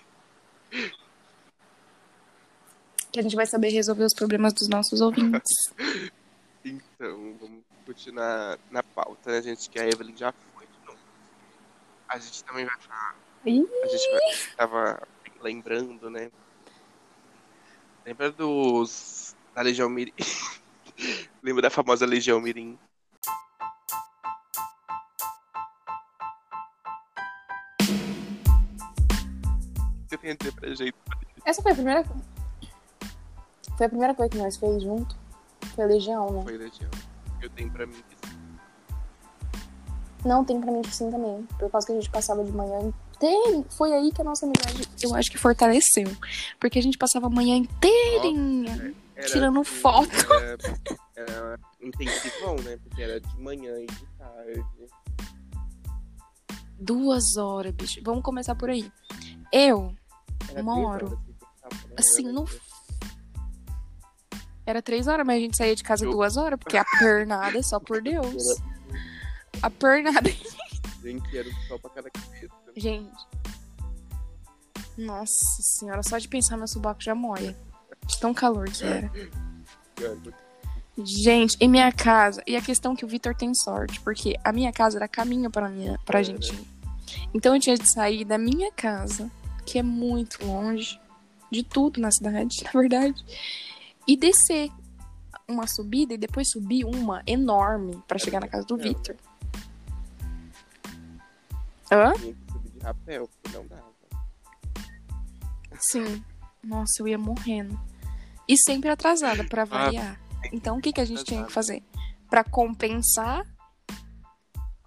que 3.10 3.18
a 3.18 3.22
gente 3.22 3.34
vai 3.34 3.46
saber 3.46 3.70
resolver 3.70 4.04
os 4.04 4.14
problemas 4.14 4.52
dos 4.52 4.68
nossos 4.68 5.00
ouvintes. 5.00 5.72
Então, 6.62 7.34
vamos 7.40 7.62
continuar 7.86 8.58
na 8.70 8.82
pauta, 8.82 9.30
né, 9.30 9.40
gente? 9.40 9.70
Que 9.70 9.80
a 9.80 9.88
Evelyn 9.88 10.14
já 10.14 10.30
foi 10.54 10.66
de 10.66 10.86
novo. 10.86 10.98
A 12.06 12.18
gente 12.18 12.44
também 12.44 12.66
vai 12.66 12.78
falar. 12.78 13.16
Ih. 13.46 13.66
A 13.82 13.86
gente 13.86 14.10
vai, 14.10 14.56
tava 14.58 15.08
lembrando, 15.40 16.10
né? 16.10 16.30
Lembra 18.04 18.30
dos. 18.30 19.34
Da 19.54 19.62
Legião 19.62 19.88
Mirim? 19.88 20.12
Lembra 21.42 21.62
da 21.62 21.70
famosa 21.70 22.04
Legião 22.04 22.38
Mirim? 22.42 22.78
Dizer 30.36 30.52
pra 30.52 30.68
gente? 30.74 30.94
Essa 31.44 31.62
foi 31.62 31.72
a 31.72 31.74
primeira. 31.74 32.04
Foi 33.76 33.86
a 33.86 33.88
primeira 33.88 34.14
coisa 34.14 34.30
que 34.30 34.38
nós 34.38 34.56
fez 34.56 34.82
junto. 34.82 35.16
Foi 35.74 35.84
a 35.84 35.86
Legião, 35.86 36.30
né? 36.30 36.42
Foi 36.42 36.56
Legião. 36.56 36.90
Eu 37.40 37.50
tenho 37.50 37.70
pra 37.70 37.86
mim 37.86 37.94
que 37.94 38.28
sim. 38.28 38.40
Não, 40.24 40.44
tem 40.44 40.60
pra 40.60 40.70
mim 40.70 40.82
que 40.82 40.94
sim 40.94 41.10
também. 41.10 41.46
Por 41.58 41.70
causa 41.70 41.86
que 41.86 41.92
a 41.92 41.96
gente 41.96 42.10
passava 42.10 42.44
de 42.44 42.52
manhã 42.52 42.78
inteira. 42.80 43.64
Foi 43.70 43.92
aí 43.92 44.12
que 44.12 44.20
a 44.20 44.24
nossa 44.24 44.46
amizade, 44.46 44.88
eu 45.02 45.14
acho 45.14 45.30
que 45.30 45.38
fortaleceu. 45.38 46.08
Porque 46.58 46.78
a 46.78 46.82
gente 46.82 46.98
passava 46.98 47.26
a 47.26 47.30
manhã 47.30 47.56
inteirinha. 47.56 48.94
Era, 49.16 49.26
Tirando 49.26 49.60
assim, 49.60 49.70
foto. 49.70 50.32
Era, 50.34 50.58
era 51.16 51.60
intensivão, 51.80 52.56
né? 52.56 52.78
Porque 52.82 53.02
era 53.02 53.20
de 53.20 53.40
manhã 53.40 53.78
e 53.78 53.86
de 53.86 54.06
tarde. 54.18 54.64
Duas 56.78 57.36
horas, 57.36 57.72
bicho. 57.72 58.00
Vamos 58.02 58.22
começar 58.22 58.54
por 58.54 58.70
aí. 58.70 58.90
Eu, 59.52 59.94
Né? 60.54 60.62
assim, 61.96 62.24
no. 62.32 62.46
Era 64.66 64.80
três 64.82 65.06
horas, 65.06 65.26
mas 65.26 65.36
a 65.36 65.40
gente 65.40 65.56
saía 65.56 65.74
de 65.74 65.82
casa 65.82 66.04
Eu- 66.04 66.12
duas 66.12 66.36
horas, 66.36 66.58
porque 66.58 66.76
a 66.76 66.84
pernada, 66.98 67.62
só 67.62 67.78
por 67.80 68.00
Deus. 68.02 68.60
A 69.62 69.70
pernada. 69.70 70.30
Gente, 71.02 71.36
era 71.36 71.48
um 71.48 71.52
sol 71.66 71.78
pra 71.78 71.90
cada 71.90 72.10
cabeça. 72.10 72.48
Gente. 72.76 73.26
Nossa 74.98 75.62
senhora, 75.62 76.02
só 76.02 76.18
de 76.18 76.28
pensar 76.28 76.58
meu 76.58 76.68
subaco 76.68 77.00
já 77.02 77.14
moia. 77.14 77.56
De 78.06 78.18
tão 78.20 78.34
calor 78.34 78.68
que 78.70 78.84
era. 78.84 79.10
Gente, 80.98 81.56
em 81.58 81.68
minha 81.68 81.90
casa, 81.90 82.42
e 82.46 82.54
a 82.54 82.60
questão 82.60 82.92
é 82.92 82.96
que 82.96 83.04
o 83.04 83.08
Vitor 83.08 83.34
tem 83.34 83.54
sorte, 83.54 83.98
porque 84.00 84.34
a 84.44 84.52
minha 84.52 84.70
casa 84.72 84.98
era 84.98 85.08
caminho 85.08 85.50
pra, 85.50 85.68
minha, 85.70 85.98
pra 86.04 86.20
É, 86.20 86.24
gente 86.24 86.52
ir. 86.52 86.66
Então 87.32 87.54
eu 87.54 87.60
tinha 87.60 87.76
de 87.78 87.88
sair 87.88 88.24
da 88.26 88.36
minha 88.36 88.70
casa, 88.72 89.30
que 89.70 89.78
é 89.78 89.82
muito 89.84 90.44
longe 90.44 91.00
de 91.48 91.62
tudo 91.62 92.00
na 92.00 92.10
cidade, 92.10 92.64
na 92.64 92.70
verdade, 92.72 93.24
e 94.06 94.16
descer 94.16 94.68
uma 95.48 95.66
subida 95.66 96.14
e 96.14 96.18
depois 96.18 96.50
subir 96.50 96.84
uma 96.84 97.22
enorme 97.24 98.02
pra 98.08 98.18
chegar 98.18 98.40
na 98.40 98.48
casa 98.48 98.66
do 98.66 98.80
É. 98.80 98.82
Vitor. 98.82 99.16
Hã? 101.92 102.12
Rapel, 102.82 103.28
não 103.52 103.66
dava. 103.66 103.90
Sim. 105.78 106.24
Nossa, 106.62 107.00
eu 107.00 107.08
ia 107.08 107.18
morrendo. 107.18 107.78
E 108.48 108.56
sempre 108.56 108.90
atrasada 108.90 109.44
pra 109.44 109.64
variar. 109.64 110.20
Então 110.52 110.78
o 110.78 110.80
que, 110.80 110.92
que 110.92 111.00
a 111.00 111.04
gente 111.04 111.24
tinha 111.24 111.44
que 111.44 111.52
fazer? 111.52 111.82
Pra 112.28 112.42
compensar, 112.44 113.46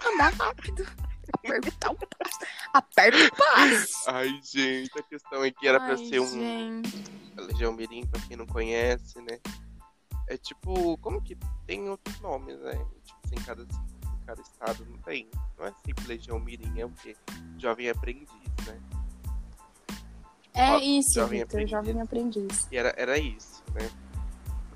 andar 0.06 0.34
rápido. 0.34 0.86
Apertar 1.34 1.92
o 1.92 1.96
passo. 1.96 2.40
Aperta 2.74 3.26
o 3.26 3.38
passo. 3.38 4.10
Ai, 4.10 4.40
gente, 4.44 5.00
a 5.00 5.04
questão 5.04 5.44
é 5.44 5.52
que 5.52 5.68
era 5.68 5.80
pra 5.80 5.96
Ai, 5.96 5.98
ser 5.98 6.20
um 6.20 6.82
a 7.38 7.42
Legião 7.42 7.74
Mirim, 7.74 8.06
pra 8.08 8.22
quem 8.22 8.38
não 8.38 8.46
conhece, 8.46 9.20
né? 9.22 9.40
É 10.30 10.38
tipo, 10.38 10.98
como 11.00 11.22
que 11.22 11.38
tem 11.66 11.90
outros 11.90 12.20
nomes, 12.22 12.58
né? 12.60 12.74
Tipo, 13.04 13.20
assim, 13.26 13.36
cada, 13.46 13.68
cada 14.26 14.42
estado 14.42 14.86
não 14.86 14.98
tem. 15.00 15.30
Não 15.58 15.66
é 15.66 15.74
sempre 15.86 16.08
Legião 16.08 16.40
Mirim, 16.40 16.80
é 16.80 16.86
o 16.86 16.90
quê? 16.92 17.16
Jovem 17.58 17.90
Aprendiz, 17.90 18.30
né? 18.66 18.80
É 20.56 20.72
Ó, 20.72 20.78
isso, 20.80 21.14
jovem 21.16 21.40
Victor, 21.40 21.62
aprendiz. 21.62 21.72
jovem 21.72 22.02
aprendiz. 22.02 22.68
E 22.72 22.78
era, 22.78 22.94
era 22.96 23.18
isso, 23.18 23.64
né? 23.74 23.90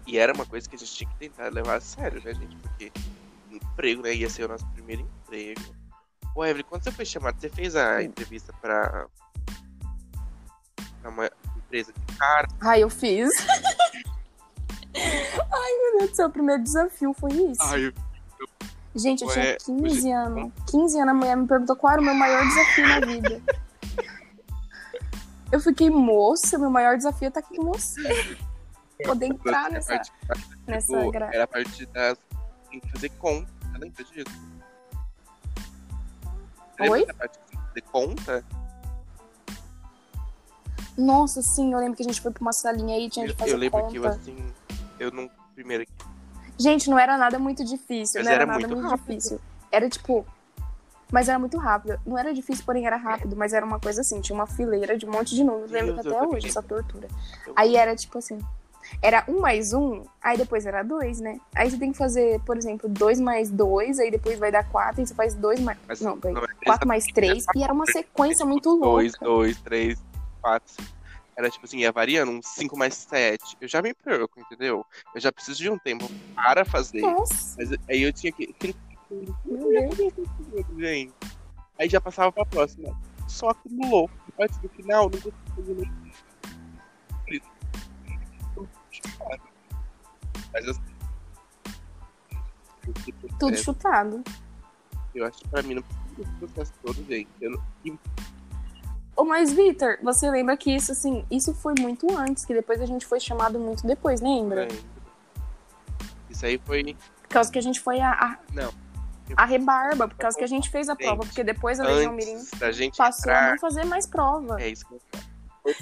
E 0.08 0.18
era 0.18 0.34
uma 0.34 0.46
coisa 0.46 0.68
que 0.68 0.76
a 0.76 0.80
gente 0.80 0.92
tinha 0.92 1.10
que 1.10 1.18
tentar 1.18 1.50
levar 1.54 1.76
a 1.76 1.82
sério, 1.82 2.22
né, 2.24 2.34
gente? 2.34 2.56
Porque 2.58 2.92
emprego, 3.52 4.02
né? 4.02 4.14
Ia 4.16 4.30
ser 4.30 4.46
o 4.46 4.48
nosso 4.48 4.66
primeiro 4.70 5.04
emprego. 5.04 5.62
Ô, 6.38 6.46
Evelyn, 6.46 6.64
quando 6.70 6.84
você 6.84 6.92
foi 6.92 7.04
chamado, 7.04 7.42
você 7.42 7.50
fez 7.50 7.76
a 7.76 8.04
entrevista 8.04 8.54
pra, 8.62 9.08
pra 11.02 11.10
uma 11.10 11.32
empresa 11.58 11.92
de 11.92 12.16
cara? 12.16 12.48
Ai, 12.62 12.84
eu 12.84 12.92
fiz. 12.92 13.32
Ai, 14.94 15.74
meu 15.82 15.98
Deus 15.98 16.12
do 16.12 16.16
céu, 16.16 16.28
o 16.28 16.32
primeiro 16.32 16.62
desafio 16.62 17.12
foi 17.14 17.32
isso. 17.32 17.64
Ai, 17.64 17.92
Gente, 18.94 19.24
eu 19.24 19.30
Ué, 19.30 19.56
tinha 19.56 19.58
15 19.58 19.84
hoje- 19.84 20.12
anos. 20.12 20.54
15 20.70 21.00
anos, 21.00 21.10
a 21.10 21.14
mulher 21.16 21.38
me 21.38 21.48
perguntou 21.48 21.76
qual 21.76 21.94
era 21.94 22.02
o 22.04 22.06
meu 22.06 22.14
maior 22.14 22.48
desafio 22.48 22.88
na 22.88 23.00
vida. 23.00 23.42
Eu 25.50 25.62
fiquei, 25.62 25.90
moça, 25.90 26.58
meu 26.60 26.70
maior 26.70 26.98
desafio 26.98 27.26
é 27.26 27.30
estar 27.30 27.40
aqui 27.40 27.56
com 27.56 27.72
você. 27.72 28.38
Poder 29.06 29.28
entrar 29.28 29.72
nessa, 29.72 29.96
parte, 29.96 30.12
nessa 30.68 30.98
tipo, 30.98 31.12
gra... 31.12 31.30
era 31.34 31.46
a 31.46 31.48
parte 31.48 31.86
das. 31.86 32.18
Que 32.70 32.82
fazer 32.92 33.10
conta. 33.12 33.50
Lembra 33.80 34.04
disso? 34.04 34.26
Oi? 36.80 37.06
da 37.06 37.14
parte 37.14 37.40
que 37.40 37.46
tem 37.52 37.60
que 37.60 37.66
fazer 37.68 37.82
conta? 37.92 38.46
Nossa, 40.98 41.42
sim, 41.42 41.74
eu 41.74 41.80
lembro 41.80 41.96
que 41.96 42.04
a 42.04 42.06
gente 42.06 42.20
foi 42.22 42.32
pra 42.32 42.42
uma 42.42 42.54
salinha 42.54 42.96
aí 42.96 43.06
e 43.06 43.10
tinha 43.10 43.26
Eu, 43.26 43.30
de 43.32 43.36
fazer 43.38 43.54
eu 43.54 43.58
lembro 43.58 43.80
conta. 43.82 43.92
que 43.92 43.98
eu 43.98 44.08
assim. 44.08 44.54
Eu 45.00 45.12
não. 45.12 45.30
Primeiro. 45.54 45.86
Gente, 46.58 46.90
não 46.90 46.98
era 46.98 47.18
nada 47.18 47.38
muito 47.38 47.64
difícil. 47.64 48.20
Mas 48.20 48.26
não 48.26 48.34
era, 48.34 48.44
era 48.44 48.46
nada 48.46 48.68
muito 48.68 48.82
muito, 48.82 48.98
difícil. 48.98 49.40
Era 49.72 49.90
tipo. 49.90 50.26
Mas 51.12 51.30
era 51.30 51.40
muito 51.40 51.58
rápido. 51.58 52.00
Não 52.06 52.18
era 52.18 52.34
difícil, 52.34 52.66
porém 52.66 52.86
era 52.86 52.98
rápido. 52.98 53.36
Mas 53.36 53.54
era 53.54 53.66
uma 53.66 53.80
coisa 53.80 54.02
assim: 54.02 54.22
tinha 54.22 54.36
uma 54.36 54.48
fileira 54.48 54.98
de 54.98 55.06
um 55.06 55.12
monte 55.12 55.36
de 55.36 55.44
números. 55.44 55.72
Lembro 55.72 55.94
Deus, 55.94 56.02
que 56.08 56.14
até 56.16 56.28
hoje, 56.28 56.48
essa 56.48 56.62
tortura. 56.64 57.08
Eu- 57.46 57.54
Aí 57.56 57.76
era 57.76 57.96
tipo 57.96 58.18
assim: 58.18 58.40
era 59.02 59.24
um 59.28 59.40
mais 59.40 59.74
um, 59.74 60.04
aí 60.22 60.38
depois 60.38 60.66
era 60.66 60.84
dois, 60.84 61.20
né? 61.20 61.40
Aí 61.56 61.70
você 61.70 61.78
tem 61.78 61.92
que 61.92 61.98
fazer, 61.98 62.40
por 62.42 62.58
exemplo, 62.58 62.90
dois 62.90 63.20
mais 63.20 63.50
dois, 63.50 64.00
aí 64.00 64.12
depois 64.12 64.40
vai 64.40 64.52
dar 64.52 64.68
quatro, 64.70 65.02
e 65.02 65.08
você 65.08 65.14
faz 65.14 65.34
dois 65.34 65.60
mais. 65.60 65.78
Mas 65.88 66.02
Não, 66.02 66.16
não 66.16 66.44
é 66.44 66.48
Quatro 66.66 66.88
mais 66.88 67.06
três. 67.06 67.46
E 67.56 67.64
era 67.64 67.74
uma 67.74 67.86
sequência 67.86 68.46
muito 68.46 68.70
louca. 68.70 68.86
Dois, 68.86 69.14
dois, 69.20 69.62
três, 69.62 70.04
quatro. 70.42 70.72
cinco. 70.72 70.98
Era 71.38 71.52
tipo 71.52 71.66
assim, 71.66 71.78
ia 71.78 71.92
variando, 71.92 72.32
um 72.32 72.42
5 72.42 72.76
mais 72.76 72.96
7. 72.96 73.58
Eu 73.62 73.68
já 73.68 73.80
me 73.80 73.94
perco, 73.94 74.40
entendeu? 74.40 74.84
Eu 75.14 75.22
já 75.22 75.32
preciso 75.32 75.60
de 75.60 75.70
um 75.70 75.78
tempo 75.78 76.10
para 76.34 76.66
fazer. 76.66 77.02
Nossa, 77.02 77.56
Mas 77.60 77.70
aí 77.88 78.02
eu 78.02 78.12
tinha 78.12 78.32
que. 78.32 78.56
Gente. 80.76 81.14
Aí 81.78 81.88
já 81.88 82.02
passava 82.02 82.32
pra 82.32 82.44
próxima. 82.44 83.00
Só 83.28 83.50
acumulou. 83.50 84.10
Antes 84.40 84.58
do 84.58 84.70
final, 84.70 85.04
não 85.04 85.22
consegui 85.22 85.36
fazer 85.56 85.74
nem. 89.30 89.40
Mas 90.54 90.68
assim. 90.68 90.82
esse 92.90 93.12
Tudo 93.12 93.38
processo, 93.38 93.64
chutado. 93.64 94.24
Eu 95.14 95.26
acho 95.26 95.38
que 95.40 95.48
pra 95.48 95.62
mim 95.64 95.76
não 95.76 95.82
precisa 95.82 96.16
desse 96.18 96.32
processo 96.34 96.74
todo, 96.84 97.06
gente. 97.06 97.30
Eu 97.42 97.52
não... 97.52 98.00
Ô, 99.16 99.26
mas, 99.26 99.52
Vitor, 99.52 99.98
você 100.04 100.30
lembra 100.30 100.56
que 100.56 100.74
isso, 100.74 100.92
assim, 100.92 101.26
isso 101.32 101.54
foi 101.54 101.74
muito 101.80 102.08
antes, 102.16 102.46
que 102.46 102.54
depois 102.54 102.80
a 102.80 102.86
gente 102.86 103.06
foi 103.06 103.20
chamado 103.20 103.60
muito 103.60 103.86
depois, 103.86 104.22
lembra? 104.22 104.68
lembro. 104.68 104.78
Isso 106.30 106.46
aí 106.46 106.62
foi. 106.64 106.96
Por 107.24 107.30
causa 107.30 107.52
que 107.52 107.58
a 107.58 107.62
gente 107.62 107.80
foi 107.80 108.00
a, 108.00 108.12
a, 108.12 108.38
Não. 108.54 108.72
a 109.36 109.46
rebarba, 109.46 110.08
por 110.08 110.18
causa 110.18 110.38
que 110.38 110.44
a 110.44 110.48
gente 110.48 110.70
fez 110.70 110.88
a 110.88 110.96
prova, 110.96 111.22
porque 111.22 111.44
depois 111.44 111.80
a 111.80 111.84
Legião 111.84 112.14
Mirim 112.14 112.38
passou 112.96 113.32
a 113.32 113.36
entrar. 113.36 113.52
não 113.52 113.60
fazer 113.60 113.86
mais 113.86 114.06
prova. 114.06 114.62
É 114.62 114.70
isso 114.70 114.86
que 114.88 114.94
eu 114.94 115.02
falo. 115.12 115.76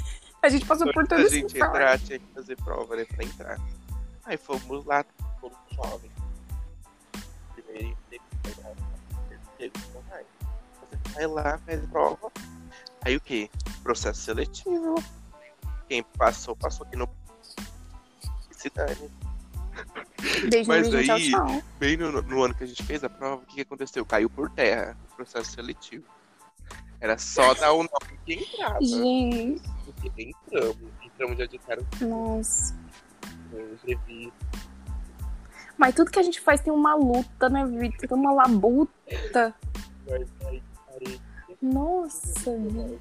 A 0.46 0.50
gente 0.50 0.66
passou 0.66 0.94
por 0.94 1.08
todo 1.08 1.22
esse 1.22 1.38
gente 1.40 1.56
inferno. 1.56 1.76
entrar, 1.76 2.00
tinha 2.00 2.20
que 2.20 2.26
fazer 2.36 2.56
prova, 2.58 2.96
né? 2.96 3.06
Pra 3.06 3.24
entrar. 3.26 3.60
Aí 4.26 4.38
fomos 4.38 4.86
lá, 4.86 5.04
todos 5.42 5.58
jovens. 5.76 6.12
Primeiro 7.56 7.98
emprego, 8.12 8.76
terceiro, 9.58 9.74
vai. 10.08 10.24
Você 10.92 11.14
vai 11.16 11.28
lá, 11.28 11.58
faz 11.66 11.82
prova. 11.90 12.32
Aí 13.04 13.16
o 13.16 13.22
que? 13.22 13.50
Processo 13.82 14.22
seletivo. 14.22 15.04
Quem 15.90 16.04
passou, 16.04 16.56
passou 16.56 16.86
aqui 16.86 16.96
no. 16.96 17.10
Se 18.52 18.70
dane. 18.70 19.12
Desde 20.50 20.68
Mas 20.68 20.94
aí- 20.94 21.06
tchau, 21.06 21.20
tchau. 21.20 21.64
Bem 21.80 21.98
no, 21.98 22.22
no 22.22 22.44
ano 22.44 22.54
que 22.54 22.64
a 22.64 22.68
gente 22.68 22.84
fez 22.84 23.04
a 23.04 23.10
prova, 23.10 23.42
o 23.42 23.46
que, 23.48 23.56
que 23.56 23.62
aconteceu? 23.62 24.06
Caiu 24.06 24.30
por 24.30 24.50
terra 24.52 24.96
o 25.12 25.16
processo 25.16 25.52
seletivo. 25.52 26.06
Era 27.06 27.20
só 27.20 27.54
dar 27.54 27.72
o 27.72 27.78
nome 27.84 28.20
que 28.26 28.34
entrava. 28.34 28.80
Gente, 28.82 29.62
Porque 30.02 30.12
entramos. 30.24 30.78
Entramos 31.04 31.38
já 31.38 31.46
de 31.46 31.60
cara 31.60 31.80
nossa. 32.02 32.76
entrevista. 33.54 34.34
Mas 35.78 35.94
tudo 35.94 36.10
que 36.10 36.18
a 36.18 36.24
gente 36.24 36.42
faz 36.42 36.62
tem 36.62 36.74
uma 36.74 36.96
luta, 36.96 37.48
né, 37.48 37.64
Vitor? 37.64 38.10
Tem 38.10 38.18
uma 38.18 38.34
labuta. 38.34 39.54
Mas 40.10 40.28
aí 40.48 40.64
parei. 40.88 41.22
Nossa. 41.62 42.50
Eu 42.50 43.00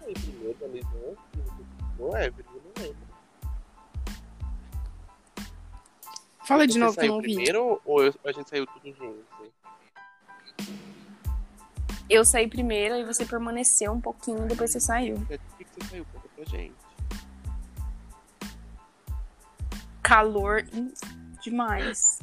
saí 0.00 0.14
primeiro 0.14 0.58
da 0.58 0.66
Legião, 0.66 1.16
não 1.96 2.16
é, 2.16 2.26
eu 2.26 2.34
não 2.50 2.82
lembro. 2.82 3.04
Fala 6.44 6.66
de 6.66 6.72
Você 6.72 6.78
novo 6.80 6.92
que 6.94 6.98
eu 6.98 7.02
saiu 7.02 7.12
não 7.14 7.20
vi. 7.22 7.28
primeiro 7.34 7.80
ou 7.84 8.02
eu- 8.02 8.14
a 8.24 8.32
gente 8.32 8.50
saiu 8.50 8.66
tudo 8.66 8.92
junto? 8.96 9.24
Eu 12.08 12.24
saí 12.24 12.48
primeiro 12.48 12.96
e 12.96 13.04
você 13.04 13.24
permaneceu 13.24 13.92
um 13.92 14.00
pouquinho, 14.00 14.46
depois 14.46 14.70
você 14.72 14.80
saiu. 14.80 15.16
Por 15.16 15.26
que 15.28 15.38
você 15.80 15.88
saiu? 15.88 16.06
Conta 16.12 16.28
pra 16.36 16.44
gente. 16.44 16.74
Calor 20.02 20.64
em- 20.72 20.92
demais. 21.42 22.18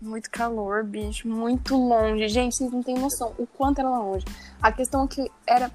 Muito 0.00 0.30
calor, 0.30 0.84
bicho. 0.84 1.26
Muito 1.26 1.74
longe. 1.76 2.28
Gente, 2.28 2.54
vocês 2.56 2.70
não 2.70 2.82
têm 2.82 2.96
noção 2.98 3.34
o 3.38 3.46
quanto 3.46 3.78
era 3.80 3.88
longe. 3.88 4.24
A 4.60 4.70
questão 4.70 5.04
é 5.04 5.08
que 5.08 5.30
era, 5.46 5.70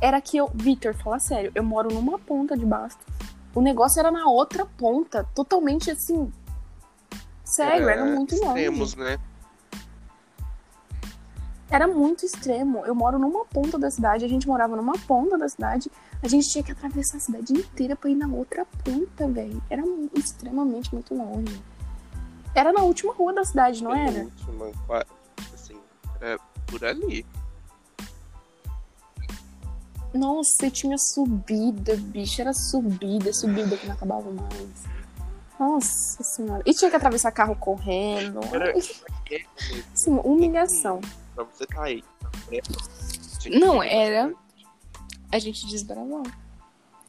era 0.00 0.20
que 0.20 0.36
eu. 0.38 0.50
Vitor, 0.54 0.94
fala 0.94 1.18
sério, 1.18 1.52
eu 1.54 1.62
moro 1.62 1.92
numa 1.92 2.18
ponta 2.18 2.56
de 2.56 2.64
Bastos. 2.64 3.06
O 3.54 3.60
negócio 3.60 4.00
era 4.00 4.10
na 4.10 4.26
outra 4.26 4.64
ponta. 4.64 5.24
Totalmente 5.34 5.90
assim. 5.90 6.32
Sério, 7.44 7.88
era, 7.88 8.04
muito 8.04 8.34
longe. 8.36 8.46
Extremos, 8.46 8.94
né? 8.94 9.18
Era 11.70 11.86
muito 11.86 12.24
extremo. 12.24 12.84
Eu 12.86 12.94
moro 12.94 13.18
numa 13.18 13.44
ponta 13.44 13.78
da 13.78 13.90
cidade, 13.90 14.24
a 14.24 14.28
gente 14.28 14.46
morava 14.48 14.74
numa 14.76 14.94
ponta 15.06 15.36
da 15.36 15.48
cidade, 15.48 15.90
a 16.22 16.28
gente 16.28 16.48
tinha 16.48 16.64
que 16.64 16.72
atravessar 16.72 17.18
a 17.18 17.20
cidade 17.20 17.52
inteira 17.52 17.94
pra 17.94 18.08
ir 18.08 18.14
na 18.14 18.26
outra 18.26 18.66
ponta, 18.84 19.28
velho. 19.28 19.62
Era 19.68 19.82
extremamente 20.14 20.92
muito 20.94 21.14
longe. 21.14 21.60
Era 22.54 22.72
na 22.72 22.80
última 22.82 23.12
rua 23.12 23.34
da 23.34 23.44
cidade, 23.44 23.84
não 23.84 23.94
era? 23.94 24.24
Tipo 24.24 25.54
assim, 25.54 25.76
era 26.20 26.38
por 26.66 26.82
ali. 26.84 27.24
Nossa, 30.14 30.66
e 30.66 30.70
tinha 30.70 30.96
subida, 30.96 31.94
bicho. 31.96 32.40
Era 32.40 32.52
subida, 32.54 33.32
subida 33.32 33.76
que 33.76 33.86
não 33.86 33.94
acabava 33.94 34.30
mais. 34.30 34.84
Nossa 35.60 36.22
senhora. 36.22 36.62
E 36.64 36.72
tinha 36.72 36.88
que 36.90 36.96
atravessar 36.96 37.30
carro 37.30 37.54
correndo. 37.56 38.40
Era- 38.54 38.72
Assim, 39.92 40.18
humilhação. 40.24 41.00
Pra 41.38 41.44
você 41.54 41.66
tá 41.66 41.84
aí. 41.84 42.02
É. 42.50 42.60
Não, 43.58 43.80
era- 43.80 44.34
A 45.30 45.38
gente 45.38 45.66
desbravou. 45.68 46.24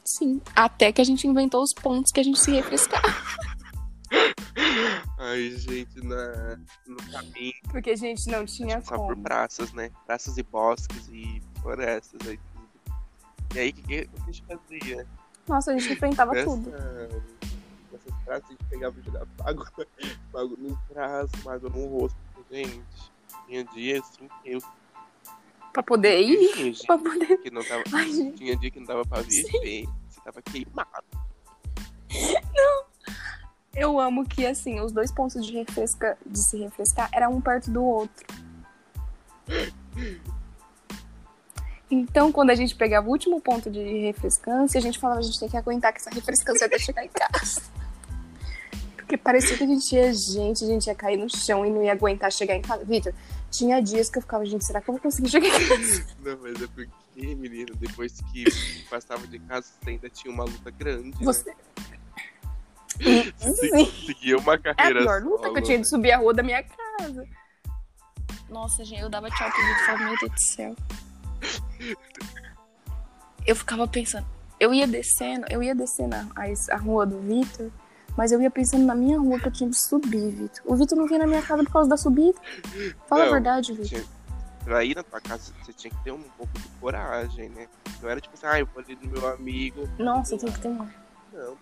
Sim. 0.06 0.40
Até 0.56 0.92
que 0.92 1.02
a 1.02 1.04
gente 1.04 1.26
inventou 1.28 1.64
os 1.64 1.74
pontos 1.74 2.12
que 2.12 2.20
a 2.20 2.24
gente 2.24 2.40
se 2.40 2.52
refrescava. 2.52 3.08
Ai, 5.18 5.52
gente, 5.58 6.02
na, 6.04 6.58
no 6.88 6.98
caminho, 7.12 7.54
Porque 7.70 7.92
a 7.92 7.96
gente 7.96 8.28
não 8.30 8.46
tinha 8.46 8.82
só 8.82 8.98
por 8.98 9.16
praças, 9.18 9.72
né? 9.74 9.92
Praças 10.06 10.38
e 10.38 10.44
bosques 10.44 11.08
e 11.12 11.42
florestas 11.62 12.20
aí. 12.28 12.38
tudo. 12.38 12.98
E 13.56 13.60
aí, 13.60 13.70
o 13.70 13.74
que, 13.74 13.82
que 13.84 14.10
a 14.16 14.26
gente 14.32 14.44
fazia? 14.46 15.08
Nossa, 15.48 15.72
a 15.72 15.78
gente 15.78 15.94
enfrentava 15.94 16.32
Nessa- 16.34 16.46
tudo. 16.50 16.70
Nessas 16.72 18.24
praças 18.26 18.46
a 18.46 18.52
gente 18.52 18.64
pegava 18.70 19.00
e 19.00 19.04
jogava 19.04 19.28
água, 19.44 19.68
água 20.36 20.58
nos 20.58 20.78
braços, 20.90 21.48
água 21.48 21.70
no 21.70 21.86
rosto. 21.88 22.18
Gente, 22.52 22.82
tinha 23.46 23.64
dia 23.66 24.00
assim 24.00 24.28
que 24.28 24.52
eu. 24.52 24.60
Pra 25.74 25.84
poder 25.84 26.20
ir. 26.22 26.76
Pra 26.86 26.98
poder. 26.98 27.38
que 27.38 27.52
não 27.52 27.64
tava, 27.64 27.84
tinha 28.36 28.56
dia 28.56 28.72
que 28.72 28.80
não 28.80 28.88
dava 28.88 29.06
pra 29.06 29.22
viver. 29.22 29.86
Você 30.08 30.22
tava 30.22 30.42
queimado. 30.42 31.06
Eu 33.76 34.00
amo 34.00 34.28
que, 34.28 34.46
assim, 34.46 34.80
os 34.82 34.92
dois 34.92 35.12
pontos 35.12 35.46
de, 35.46 35.54
refresca, 35.54 36.18
de 36.26 36.40
se 36.40 36.58
refrescar 36.58 37.10
eram 37.14 37.34
um 37.34 37.42
perto 37.42 37.72
do 37.72 37.84
outro. 37.84 38.26
Então, 41.90 42.32
quando 42.32 42.50
a 42.50 42.56
gente 42.56 42.76
pegava 42.76 43.08
o 43.08 43.12
último 43.12 43.42
ponto 43.42 43.70
de 43.70 43.82
refrescância, 44.02 44.78
a 44.78 44.82
gente 44.82 45.00
falava, 45.00 45.20
a 45.20 45.24
gente 45.24 45.40
tem 45.40 45.50
que 45.50 45.58
aguentar 45.58 45.92
com 45.92 45.98
essa 45.98 46.10
refrescância 46.10 46.68
até 46.68 46.78
chegar 46.78 47.06
em 47.06 47.10
casa. 47.10 47.62
Porque 49.10 49.18
parecia 49.18 49.58
que 49.58 49.64
a 49.64 49.66
gente 49.66 49.96
ia 49.96 50.14
gente, 50.14 50.64
a 50.64 50.68
gente 50.68 50.86
ia 50.86 50.94
cair 50.94 51.18
no 51.18 51.28
chão 51.28 51.66
e 51.66 51.72
não 51.72 51.84
ia 51.84 51.94
aguentar 51.94 52.32
chegar 52.32 52.54
em 52.56 52.62
casa. 52.62 52.86
Vitor, 52.86 53.12
tinha 53.50 53.82
dias 53.82 54.08
que 54.08 54.20
eu 54.20 54.22
ficava, 54.22 54.46
gente, 54.46 54.64
será 54.64 54.80
que 54.80 54.88
eu 54.88 54.94
vou 54.94 55.02
conseguir 55.02 55.30
chegar 55.30 55.48
em 55.48 55.68
casa? 55.68 56.06
Não, 56.24 56.38
mas 56.38 56.62
é 56.62 56.68
porque, 56.68 57.36
menino, 57.36 57.76
depois 57.78 58.22
que 58.32 58.46
passava 58.88 59.26
de 59.26 59.40
casa, 59.40 59.66
você 59.82 59.90
ainda 59.90 60.08
tinha 60.12 60.32
uma 60.32 60.44
luta 60.44 60.70
grande. 60.70 61.10
né? 61.10 61.18
Você. 61.24 61.56
Você 63.40 63.70
conseguia 63.70 64.38
uma 64.38 64.54
É 64.54 64.58
a 64.58 64.76
carreira 64.76 65.00
pior 65.02 65.24
luta 65.24 65.42
solo. 65.42 65.54
que 65.54 65.60
eu 65.60 65.64
tinha 65.64 65.80
de 65.80 65.90
subir 65.90 66.12
a 66.12 66.18
rua 66.20 66.34
da 66.36 66.44
minha 66.44 66.62
casa. 66.62 67.28
Nossa, 68.48 68.86
gente, 68.86 69.02
eu 69.02 69.10
dava 69.10 69.28
tchau 69.32 69.50
pro 69.50 69.60
Vitor 69.60 69.82
e 69.82 69.86
falava, 69.88 70.04
meu 70.04 70.18
Deus 70.20 70.32
do 70.32 70.40
céu. 70.40 70.76
Eu 73.48 73.56
ficava 73.56 73.88
pensando, 73.88 74.28
eu 74.60 74.72
ia 74.72 74.86
descendo, 74.86 75.48
eu 75.50 75.64
ia 75.64 75.74
descendo 75.74 76.16
a, 76.16 76.30
a 76.76 76.78
rua 76.78 77.08
do 77.08 77.20
Vitor, 77.22 77.72
mas 78.20 78.34
eu 78.34 78.42
ia 78.42 78.52
pensando 78.52 78.86
na 78.86 78.94
minha 78.94 79.18
rua 79.18 79.40
que 79.40 79.48
eu 79.48 79.52
tinha 79.54 79.70
de 79.70 79.78
subir, 79.78 80.30
Vitor. 80.32 80.62
O 80.66 80.76
Vitor 80.76 80.98
não 80.98 81.08
vinha 81.08 81.20
na 81.20 81.26
minha 81.26 81.42
casa 81.42 81.64
por 81.64 81.72
causa 81.72 81.90
da 81.90 81.96
subida. 81.96 82.38
Fala 83.08 83.22
a 83.22 83.26
Não, 83.28 83.32
verdade, 83.32 83.72
Vitor. 83.72 84.04
Pra 84.66 84.84
ir 84.84 84.94
na 84.94 85.04
tua 85.04 85.22
casa, 85.22 85.54
você 85.64 85.72
tinha 85.72 85.90
que 85.90 86.04
ter 86.04 86.12
um 86.12 86.22
pouco 86.38 86.52
de 86.60 86.68
coragem, 86.82 87.48
né? 87.48 87.70
Não 88.02 88.10
era 88.10 88.20
tipo 88.20 88.36
assim, 88.36 88.46
ah, 88.46 88.60
eu 88.60 88.66
vou 88.66 88.84
ali 88.84 89.00
no 89.02 89.10
meu 89.10 89.26
amigo. 89.30 89.88
Nossa, 89.98 90.38
tem 90.38 90.52
que 90.52 90.60
ter 90.60 90.68
uma. 90.68 90.94
Não, 91.32 91.58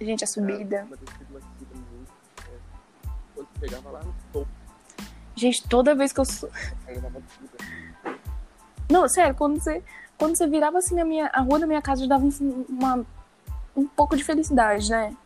Gente, 0.00 0.24
a 0.24 0.26
subida. 0.26 0.84
Uma 0.86 0.96
descida, 0.96 1.26
uma 1.28 1.40
subida 1.42 1.74
muito. 1.74 2.12
é, 2.50 3.08
Quando 3.34 3.48
pegava 3.60 3.90
lá 3.90 4.02
no 4.02 4.14
topo, 4.32 4.48
Gente, 5.36 5.68
toda 5.68 5.94
vez 5.94 6.14
que 6.14 6.20
eu. 6.20 6.24
su-. 6.24 6.48
Não, 8.90 9.06
sério, 9.06 9.34
quando 9.34 9.60
você, 9.60 9.84
quando 10.16 10.34
você 10.34 10.46
virava 10.46 10.78
assim 10.78 10.94
na 10.94 11.04
minha, 11.04 11.26
a 11.26 11.42
rua 11.42 11.58
da 11.58 11.66
minha 11.66 11.82
casa, 11.82 12.00
já 12.00 12.08
dava 12.08 12.24
um, 12.24 12.64
uma, 12.70 13.06
um 13.78 13.86
pouco 13.86 14.16
de 14.16 14.24
felicidade, 14.24 14.90
né? 14.90 15.16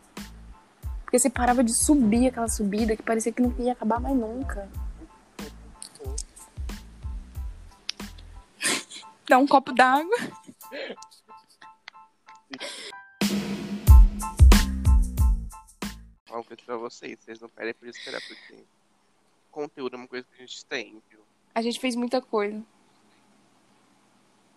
Porque 1.03 1.17
você 1.17 1.27
parava 1.29 1.63
de 1.63 1.73
subir 1.73 2.27
aquela 2.27 2.47
subida 2.47 2.95
que 2.95 3.01
parecia 3.01 3.31
que 3.31 3.41
não 3.41 3.51
ia 3.59 3.71
acabar 3.71 3.99
mais 3.99 4.15
nunca. 4.15 4.69
Dá 9.27 9.39
um 9.39 9.47
copo 9.47 9.73
d'água. 9.73 10.15
Uma 16.29 16.43
coisa 16.43 16.61
pra 16.65 16.77
vocês, 16.77 17.19
vocês 17.19 17.39
não 17.39 17.49
perdem 17.49 17.73
por 17.73 17.87
esperar, 17.87 18.21
porque 18.21 18.63
conteúdo 19.51 19.95
é 19.95 19.97
uma 19.97 20.07
coisa 20.07 20.27
que 20.27 20.35
a 20.43 20.45
gente 20.45 20.63
tem, 20.65 21.01
viu? 21.09 21.21
A 21.55 21.61
gente 21.61 21.79
fez 21.79 21.95
muita 21.95 22.21
coisa. 22.21 22.63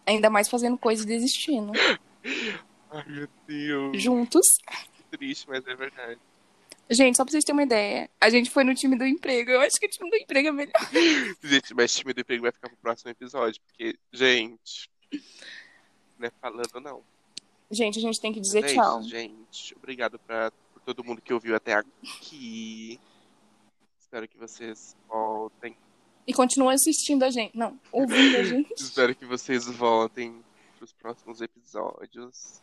Ainda 0.07 0.29
mais 0.31 0.49
fazendo 0.49 0.77
coisa 0.79 1.03
e 1.03 1.07
desistindo. 1.07 1.73
Ai, 2.91 3.05
meu 3.07 3.29
Deus. 3.47 4.03
Juntos. 4.03 4.47
Que 4.97 5.17
triste, 5.19 5.49
mas 5.49 5.67
é 5.67 5.75
verdade. 5.75 6.21
Gente, 6.89 7.17
só 7.17 7.25
pra 7.25 7.33
vocês 7.33 7.45
terem 7.45 7.59
uma 7.59 7.65
ideia. 7.65 8.09
A 8.21 8.31
gente 8.31 8.49
foi 8.49 8.63
no 8.63 8.75
time 8.75 8.97
do 8.97 9.05
emprego. 9.05 9.51
Eu 9.51 9.61
acho 9.61 9.79
que 9.79 9.87
o 9.87 9.91
time 9.91 10.09
do 10.09 10.17
emprego 10.17 10.49
é 10.49 10.53
melhor. 10.53 10.73
Gente, 11.43 11.75
mas 11.75 11.95
time 11.95 12.13
do 12.15 12.21
emprego 12.21 12.43
vai 12.43 12.53
ficar 12.53 12.69
pro 12.69 12.79
próximo 12.79 13.11
episódio, 13.11 13.61
porque, 13.63 13.99
gente, 14.13 14.89
não 16.17 16.29
é 16.29 16.31
falando 16.41 16.81
não. 16.81 17.03
Gente, 17.71 17.99
a 17.99 18.03
gente 18.03 18.21
tem 18.21 18.33
que 18.33 18.41
dizer 18.41 18.65
é 18.65 18.75
tchau. 18.75 19.01
isso, 19.01 19.09
gente. 19.09 19.75
Obrigado 19.77 20.19
pra, 20.21 20.53
por 20.73 20.81
todo 20.83 21.03
mundo 21.03 21.21
que 21.21 21.35
ouviu 21.35 21.57
até 21.57 21.75
aqui. 21.75 23.01
Espero 24.01 24.29
que 24.29 24.39
vocês 24.39 24.97
voltem. 25.09 25.77
E 26.25 26.33
continua 26.33 26.73
assistindo 26.75 27.25
a 27.25 27.31
gente. 27.31 27.57
Não, 27.57 27.79
ouvindo 27.91 28.37
a 28.37 28.43
gente. 28.45 28.73
Espero 28.75 29.15
que 29.17 29.27
vocês 29.27 29.67
voltem 29.67 30.45
pros 30.79 30.93
próximos 30.93 31.41
episódios. 31.41 32.61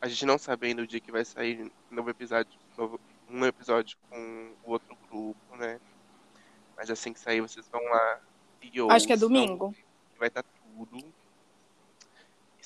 A 0.00 0.08
gente 0.08 0.24
não 0.24 0.38
sabe 0.38 0.68
ainda 0.68 0.82
o 0.82 0.86
dia 0.86 1.00
que 1.00 1.12
vai 1.12 1.24
sair 1.24 1.70
novo 1.90 2.08
episódio, 2.10 2.58
novo, 2.76 2.98
um 3.28 3.44
episódio 3.44 3.98
com 4.08 4.52
o 4.64 4.70
outro 4.72 4.96
grupo, 5.10 5.56
né? 5.56 5.78
Mas 6.76 6.90
assim 6.90 7.12
que 7.12 7.20
sair, 7.20 7.40
vocês 7.42 7.68
vão 7.68 7.82
lá 7.84 8.20
e 8.62 8.68
Acho 8.90 9.06
que 9.06 9.12
é 9.12 9.16
ouçam, 9.16 9.28
domingo. 9.28 9.74
que 10.12 10.18
vai 10.18 10.28
estar 10.28 10.42
tudo. 10.42 10.96
E 10.98 11.12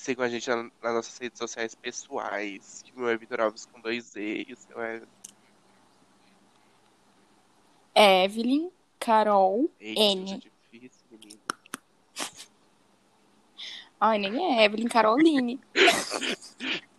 sigam 0.01 0.23
a 0.25 0.29
gente 0.29 0.49
na- 0.49 0.63
nas 0.81 0.93
nossas 0.93 1.17
redes 1.17 1.37
sociais 1.37 1.75
pessoais. 1.75 2.81
Que 2.83 2.93
o 2.93 2.99
meu 2.99 3.09
é 3.09 3.17
Vitor 3.17 3.41
Alves 3.41 3.65
com 3.65 3.79
dois 3.81 4.15
E. 4.15 4.45
E 4.47 4.53
o 4.53 4.57
seu 4.57 4.81
é. 4.81 5.01
Evelyn, 7.93 8.69
Carol. 8.99 9.69
Eita, 9.79 10.01
N. 10.01 10.37
difícil, 10.71 11.05
menino. 11.11 11.39
Ai, 13.99 14.17
nem 14.19 14.59
é 14.59 14.63
Evelyn 14.65 14.87
Caroline. 14.87 15.59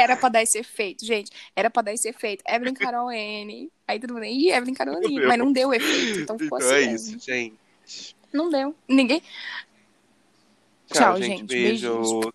Era 0.00 0.16
pra 0.16 0.28
dar 0.28 0.42
esse 0.42 0.58
efeito, 0.58 1.04
gente. 1.04 1.30
Era 1.54 1.70
pra 1.70 1.82
dar 1.82 1.92
esse 1.92 2.08
efeito. 2.08 2.42
Evelyn 2.48 2.74
Carol 2.74 3.10
N. 3.12 3.70
Aí 3.86 4.00
todo 4.00 4.14
mundo. 4.14 4.24
Ih, 4.24 4.50
Evelyn. 4.50 4.74
Não 4.86 5.00
deu. 5.00 5.28
Mas 5.28 5.38
não 5.38 5.52
deu 5.52 5.74
efeito. 5.74 6.20
Então 6.20 6.38
ficou 6.38 6.58
Então 6.58 6.70
assim. 6.70 6.86
é 6.88 6.92
isso, 6.94 7.18
gente. 7.18 8.16
Não 8.32 8.48
deu. 8.50 8.74
Ninguém. 8.88 9.22
Tchau, 10.92 11.14
Tchau, 11.14 11.16
gente. 11.18 11.38
gente. 11.40 11.44
Beijo. 11.46 11.94
Beijos. 12.00 12.32